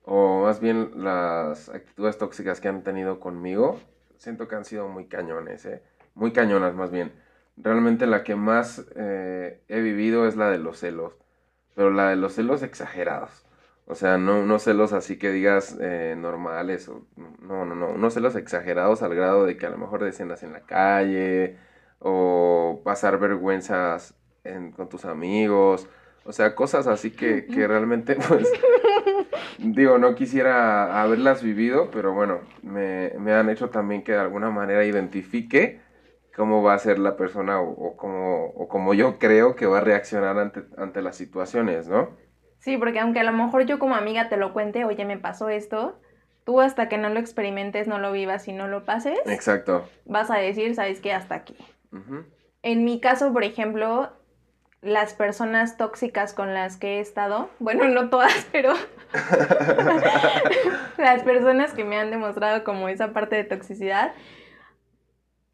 o 0.03 0.43
más 0.43 0.59
bien 0.59 0.91
las 1.03 1.69
actitudes 1.69 2.17
tóxicas 2.17 2.59
que 2.61 2.67
han 2.67 2.83
tenido 2.83 3.19
conmigo, 3.19 3.79
siento 4.17 4.47
que 4.47 4.55
han 4.55 4.65
sido 4.65 4.87
muy 4.87 5.05
cañones, 5.07 5.65
¿eh? 5.65 5.83
Muy 6.13 6.31
cañonas 6.31 6.73
más 6.75 6.91
bien. 6.91 7.11
Realmente 7.57 8.05
la 8.07 8.23
que 8.23 8.35
más 8.35 8.85
eh, 8.95 9.61
he 9.67 9.79
vivido 9.81 10.27
es 10.27 10.35
la 10.35 10.49
de 10.49 10.57
los 10.59 10.79
celos, 10.79 11.13
pero 11.73 11.89
la 11.91 12.09
de 12.09 12.15
los 12.15 12.33
celos 12.35 12.63
exagerados. 12.63 13.44
O 13.87 13.93
sea, 13.95 14.17
no 14.17 14.39
unos 14.39 14.63
celos 14.63 14.93
así 14.93 15.17
que 15.19 15.31
digas 15.31 15.77
eh, 15.79 16.15
normales, 16.17 16.89
o, 16.89 17.05
no, 17.39 17.65
no, 17.65 17.75
no, 17.75 17.89
unos 17.89 18.13
celos 18.15 18.35
exagerados 18.35 19.03
al 19.03 19.13
grado 19.15 19.45
de 19.45 19.57
que 19.57 19.67
a 19.67 19.69
lo 19.69 19.77
mejor 19.77 20.03
de 20.03 20.09
escenas 20.09 20.41
en 20.43 20.53
la 20.53 20.61
calle, 20.65 21.57
o 21.99 22.81
pasar 22.83 23.19
vergüenzas 23.19 24.15
en- 24.43 24.71
con 24.71 24.89
tus 24.89 25.05
amigos, 25.05 25.87
o 26.23 26.31
sea, 26.33 26.55
cosas 26.55 26.87
así 26.87 27.11
que, 27.11 27.47
que 27.47 27.67
realmente, 27.67 28.15
pues, 28.27 28.57
digo, 29.57 29.97
no 29.97 30.15
quisiera 30.15 31.01
haberlas 31.01 31.43
vivido, 31.43 31.89
pero 31.91 32.13
bueno, 32.13 32.41
me, 32.61 33.13
me 33.19 33.33
han 33.33 33.49
hecho 33.49 33.69
también 33.69 34.03
que 34.03 34.13
de 34.13 34.19
alguna 34.19 34.49
manera 34.49 34.85
identifique 34.85 35.81
cómo 36.35 36.63
va 36.63 36.73
a 36.73 36.79
ser 36.79 36.99
la 36.99 37.15
persona 37.17 37.59
o, 37.61 37.69
o 37.71 37.97
cómo, 37.97 38.47
o 38.47 38.67
cómo 38.67 38.93
yo 38.93 39.17
creo 39.19 39.55
que 39.55 39.65
va 39.67 39.77
a 39.79 39.81
reaccionar 39.81 40.37
ante, 40.39 40.63
ante 40.77 41.01
las 41.01 41.15
situaciones, 41.17 41.87
¿no? 41.87 42.17
Sí, 42.65 42.77
porque 42.77 42.99
aunque 42.99 43.19
a 43.19 43.23
lo 43.23 43.31
mejor 43.31 43.67
yo 43.67 43.77
como 43.77 43.93
amiga 43.93 44.27
te 44.27 44.37
lo 44.37 44.51
cuente, 44.51 44.85
oye, 44.85 45.05
me 45.05 45.19
pasó 45.19 45.49
esto, 45.49 45.99
tú 46.45 46.61
hasta 46.61 46.89
que 46.89 46.97
no 46.97 47.09
lo 47.09 47.19
experimentes, 47.19 47.87
no 47.87 47.99
lo 47.99 48.11
vivas 48.11 48.47
y 48.47 48.53
no 48.53 48.67
lo 48.67 48.85
pases, 48.85 49.19
Exacto. 49.27 49.87
vas 50.05 50.31
a 50.31 50.37
decir, 50.37 50.73
¿sabes 50.73 50.99
qué? 50.99 51.13
Hasta 51.13 51.35
aquí. 51.35 51.55
En 52.63 52.83
mi 52.83 52.99
caso, 52.99 53.31
por 53.31 53.43
ejemplo, 53.43 54.11
las 54.81 55.13
personas 55.13 55.77
tóxicas 55.77 56.33
con 56.33 56.55
las 56.55 56.77
que 56.77 56.97
he 56.97 57.01
estado, 57.01 57.51
bueno, 57.59 57.87
no 57.87 58.09
todas, 58.09 58.47
pero 58.51 58.73
las 60.97 61.21
personas 61.21 61.71
que 61.71 61.83
me 61.83 61.99
han 61.99 62.09
demostrado 62.09 62.63
como 62.63 62.89
esa 62.89 63.13
parte 63.13 63.35
de 63.35 63.43
toxicidad, 63.43 64.11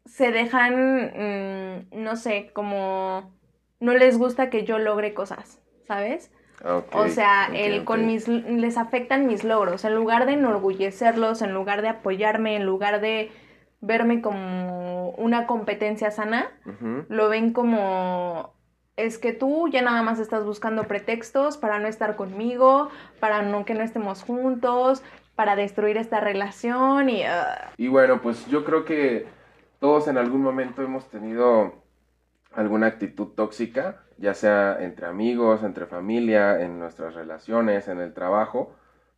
se 0.06 0.32
dejan, 0.32 1.84
mm, 1.92 2.02
no 2.02 2.16
sé, 2.16 2.52
como 2.54 3.34
no 3.80 3.92
les 3.92 4.16
gusta 4.16 4.48
que 4.48 4.64
yo 4.64 4.78
logre 4.78 5.12
cosas, 5.12 5.60
¿sabes? 5.86 6.30
O 6.64 7.08
sea, 7.08 7.48
el, 7.52 7.84
con 7.84 8.06
mis, 8.06 8.28
les 8.28 8.78
afectan 8.78 9.26
mis 9.26 9.44
logros. 9.44 9.84
En 9.84 9.94
lugar 9.94 10.26
de 10.26 10.34
enorgullecerlos, 10.34 11.42
en 11.42 11.52
lugar 11.54 11.82
de 11.82 11.88
apoyarme, 11.88 12.56
en 12.56 12.64
lugar 12.64 13.00
de 13.00 13.30
verme 13.80 14.22
como 14.22 15.10
una 15.10 15.46
competencia 15.46 16.10
sana, 16.10 16.50
lo 17.08 17.28
ven 17.28 17.52
como 17.52 18.54
es 18.96 19.18
que 19.18 19.32
tú 19.32 19.68
ya 19.68 19.82
nada 19.82 20.02
más 20.02 20.20
estás 20.20 20.44
buscando 20.44 20.84
pretextos 20.84 21.56
para 21.56 21.78
no 21.78 21.88
estar 21.88 22.14
conmigo, 22.14 22.90
para 23.20 23.42
no 23.42 23.64
que 23.64 23.74
no 23.74 23.82
estemos 23.82 24.22
juntos, 24.22 25.02
para 25.34 25.56
destruir 25.56 25.96
esta 25.96 26.20
relación 26.20 27.08
y 27.08 27.24
ah, 27.24 27.72
Y 27.76 27.88
bueno, 27.88 28.20
pues 28.20 28.46
yo 28.46 28.64
creo 28.64 28.84
que 28.84 29.26
todos 29.80 30.06
en 30.08 30.18
algún 30.18 30.42
momento 30.42 30.82
hemos 30.82 31.08
tenido 31.08 31.82
alguna 32.54 32.86
actitud 32.86 33.28
tóxica, 33.28 34.04
ya 34.18 34.34
sea 34.34 34.78
entre 34.80 35.06
amigos, 35.06 35.62
entre 35.62 35.86
familia, 35.86 36.60
en 36.62 36.78
nuestras 36.78 37.14
relaciones, 37.14 37.88
en 37.88 38.00
el 38.00 38.14
trabajo, 38.14 38.74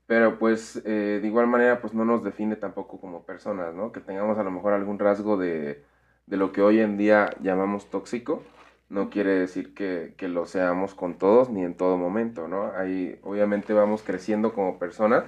pero 0.07 0.39
pues 0.39 0.83
eh, 0.85 1.19
de 1.23 1.27
igual 1.27 1.47
manera 1.47 1.81
pues 1.81 1.95
no 1.95 2.05
nos 2.05 2.23
define 2.25 2.57
tampoco 2.57 3.01
como 3.01 3.25
personas, 3.25 3.75
¿no? 3.75 3.93
Que 3.93 4.01
tengamos 4.01 4.39
a 4.39 4.43
lo 4.45 4.51
mejor 4.51 4.73
algún 4.75 4.99
rasgo 4.99 5.37
de, 5.37 5.85
de 6.27 6.37
lo 6.37 6.53
que 6.53 6.63
hoy 6.63 6.81
en 6.81 6.97
día 6.97 7.31
llamamos 7.41 7.91
tóxico, 7.91 8.43
no 8.89 9.11
quiere 9.11 9.31
decir 9.33 9.75
que, 9.75 10.15
que 10.17 10.29
lo 10.29 10.47
seamos 10.47 10.95
con 10.95 11.19
todos 11.19 11.51
ni 11.51 11.65
en 11.65 11.77
todo 11.77 11.97
momento, 11.97 12.49
¿no? 12.49 12.73
Ahí 12.77 13.19
obviamente 13.23 13.73
vamos 13.73 14.03
creciendo 14.03 14.53
como 14.55 14.79
personas 14.79 15.25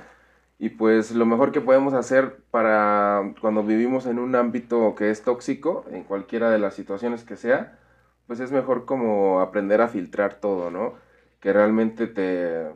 y 0.59 0.71
pues 0.71 1.13
lo 1.13 1.27
mejor 1.27 1.53
que 1.53 1.61
podemos 1.61 1.93
hacer 1.95 2.39
para 2.51 3.35
cuando 3.41 3.63
vivimos 3.63 4.07
en 4.07 4.19
un 4.19 4.35
ámbito 4.35 4.95
que 4.95 5.11
es 5.11 5.23
tóxico, 5.23 5.85
en 5.91 6.05
cualquiera 6.05 6.51
de 6.51 6.59
las 6.59 6.75
situaciones 6.75 7.25
que 7.25 7.37
sea, 7.37 7.79
pues 8.27 8.41
es 8.41 8.53
mejor 8.53 8.85
como 8.85 9.41
aprender 9.41 9.81
a 9.81 9.89
filtrar 9.89 10.35
todo, 10.35 10.71
¿no? 10.71 10.95
Que 11.41 11.53
realmente 11.53 12.07
te, 12.07 12.67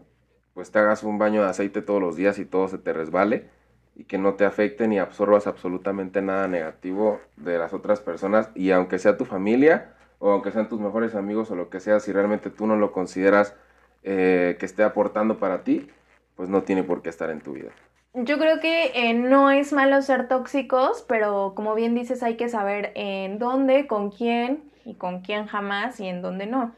pues 0.54 0.70
te 0.70 0.78
hagas 0.78 1.02
un 1.02 1.18
baño 1.18 1.42
de 1.42 1.50
aceite 1.50 1.82
todos 1.82 2.00
los 2.00 2.16
días 2.16 2.38
y 2.38 2.44
todo 2.44 2.68
se 2.68 2.78
te 2.78 2.92
resbale 2.92 3.48
y 3.96 4.04
que 4.04 4.18
no 4.18 4.34
te 4.34 4.44
afecte 4.44 4.88
ni 4.88 4.98
absorbas 4.98 5.46
absolutamente 5.46 6.22
nada 6.22 6.48
negativo 6.48 7.20
de 7.36 7.58
las 7.58 7.74
otras 7.74 8.00
personas 8.00 8.50
y 8.54 8.70
aunque 8.70 8.98
sea 8.98 9.16
tu 9.16 9.24
familia, 9.24 9.94
o 10.20 10.30
aunque 10.30 10.52
sean 10.52 10.68
tus 10.68 10.80
mejores 10.80 11.14
amigos 11.14 11.50
o 11.50 11.56
lo 11.56 11.70
que 11.70 11.80
sea, 11.80 11.98
si 11.98 12.12
realmente 12.12 12.50
tú 12.50 12.66
no 12.66 12.76
lo 12.76 12.92
consideras 12.92 13.56
eh, 14.04 14.56
que 14.60 14.66
esté 14.66 14.84
aportando 14.84 15.38
para 15.38 15.64
ti, 15.64 15.90
pues 16.36 16.48
no 16.48 16.62
tiene 16.62 16.84
por 16.84 17.02
qué 17.02 17.08
estar 17.08 17.30
en 17.30 17.40
tu 17.40 17.54
vida. 17.54 17.70
Yo 18.12 18.38
creo 18.38 18.60
que 18.60 18.92
eh, 18.94 19.14
no 19.14 19.50
es 19.50 19.72
malo 19.72 20.02
ser 20.02 20.28
tóxicos, 20.28 21.04
pero 21.08 21.54
como 21.56 21.74
bien 21.74 21.94
dices, 21.94 22.22
hay 22.22 22.36
que 22.36 22.48
saber 22.48 22.92
en 22.96 23.38
dónde, 23.38 23.86
con 23.86 24.10
quién 24.10 24.69
y 24.84 24.94
con 24.94 25.20
quién 25.20 25.46
jamás 25.46 26.00
y 26.00 26.08
en 26.08 26.22
dónde 26.22 26.46
no. 26.46 26.74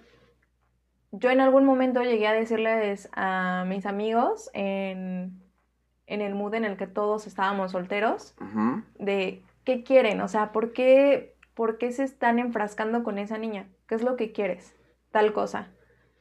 Yo 1.13 1.31
en 1.31 1.41
algún 1.41 1.65
momento 1.65 2.03
llegué 2.03 2.27
a 2.27 2.33
decirles 2.33 3.09
a 3.13 3.65
mis 3.67 3.85
amigos 3.85 4.51
en, 4.55 5.43
el 6.07 6.35
mood 6.35 6.55
en 6.55 6.65
el 6.65 6.77
que 6.77 6.87
todos 6.87 7.27
estábamos 7.27 7.73
solteros, 7.73 8.35
de 8.99 9.43
qué 9.65 9.85
quieren, 9.85 10.21
o 10.23 10.29
sea, 10.29 10.53
¿por 10.53 10.73
qué, 10.73 11.37
¿por 11.55 11.77
qué 11.77 11.93
se 11.93 12.05
están 12.05 12.39
enfrascando 12.39 13.05
con 13.05 13.19
esa 13.19 13.37
niña? 13.37 13.69
¿Qué 13.87 13.95
es 13.95 14.03
lo 14.03 14.17
que 14.17 14.33
quieres? 14.33 14.75
Tal 15.11 15.33
cosa. 15.35 15.69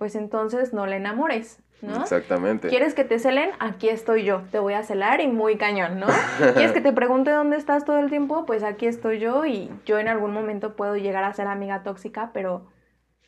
Pues 0.01 0.15
entonces 0.15 0.73
no 0.73 0.87
la 0.87 0.95
enamores, 0.95 1.59
¿no? 1.83 2.01
Exactamente. 2.01 2.69
¿Quieres 2.69 2.95
que 2.95 3.03
te 3.03 3.19
celen? 3.19 3.51
Aquí 3.59 3.87
estoy 3.87 4.23
yo, 4.23 4.41
te 4.49 4.57
voy 4.57 4.73
a 4.73 4.81
celar 4.81 5.21
y 5.21 5.27
muy 5.27 5.57
cañón, 5.57 5.99
¿no? 5.99 6.07
¿Quieres 6.55 6.71
que 6.71 6.81
te 6.81 6.91
pregunte 6.91 7.29
dónde 7.29 7.55
estás 7.55 7.85
todo 7.85 7.99
el 7.99 8.09
tiempo? 8.09 8.47
Pues 8.47 8.63
aquí 8.63 8.87
estoy 8.87 9.19
yo 9.19 9.45
y 9.45 9.69
yo 9.85 9.99
en 9.99 10.07
algún 10.07 10.33
momento 10.33 10.75
puedo 10.75 10.95
llegar 10.95 11.23
a 11.23 11.31
ser 11.33 11.45
amiga 11.45 11.83
tóxica, 11.83 12.31
pero 12.33 12.65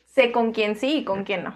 sé 0.04 0.32
con 0.32 0.50
quién 0.50 0.74
sí 0.74 0.96
y 0.96 1.04
con 1.04 1.22
quién 1.22 1.44
no. 1.44 1.54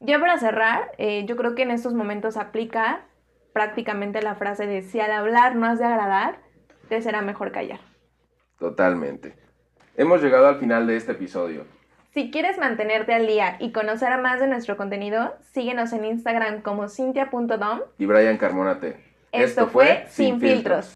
Ya 0.00 0.18
para 0.18 0.38
cerrar, 0.38 0.92
eh, 0.96 1.26
yo 1.26 1.36
creo 1.36 1.54
que 1.54 1.64
en 1.64 1.70
estos 1.70 1.92
momentos 1.92 2.38
aplica 2.38 3.04
prácticamente 3.52 4.22
la 4.22 4.34
frase 4.34 4.66
de 4.66 4.80
si 4.80 4.98
al 5.00 5.12
hablar 5.12 5.56
no 5.56 5.66
has 5.66 5.78
de 5.78 5.84
agradar, 5.84 6.38
te 6.88 7.02
será 7.02 7.20
mejor 7.20 7.52
callar. 7.52 7.80
Totalmente. 8.58 9.34
Hemos 9.94 10.22
llegado 10.22 10.46
al 10.46 10.56
final 10.56 10.86
de 10.86 10.96
este 10.96 11.12
episodio. 11.12 11.73
Si 12.14 12.30
quieres 12.30 12.58
mantenerte 12.58 13.12
al 13.12 13.26
día 13.26 13.56
y 13.58 13.72
conocer 13.72 14.16
más 14.20 14.38
de 14.38 14.46
nuestro 14.46 14.76
contenido, 14.76 15.34
síguenos 15.52 15.92
en 15.92 16.04
Instagram 16.04 16.62
como 16.62 16.88
cintia.dom 16.88 17.80
y 17.98 18.06
Brian 18.06 18.38
Carmonate. 18.38 18.98
Esto, 19.32 19.66
fue 19.66 20.04
Sin 20.08 20.38
filtros. 20.38 20.86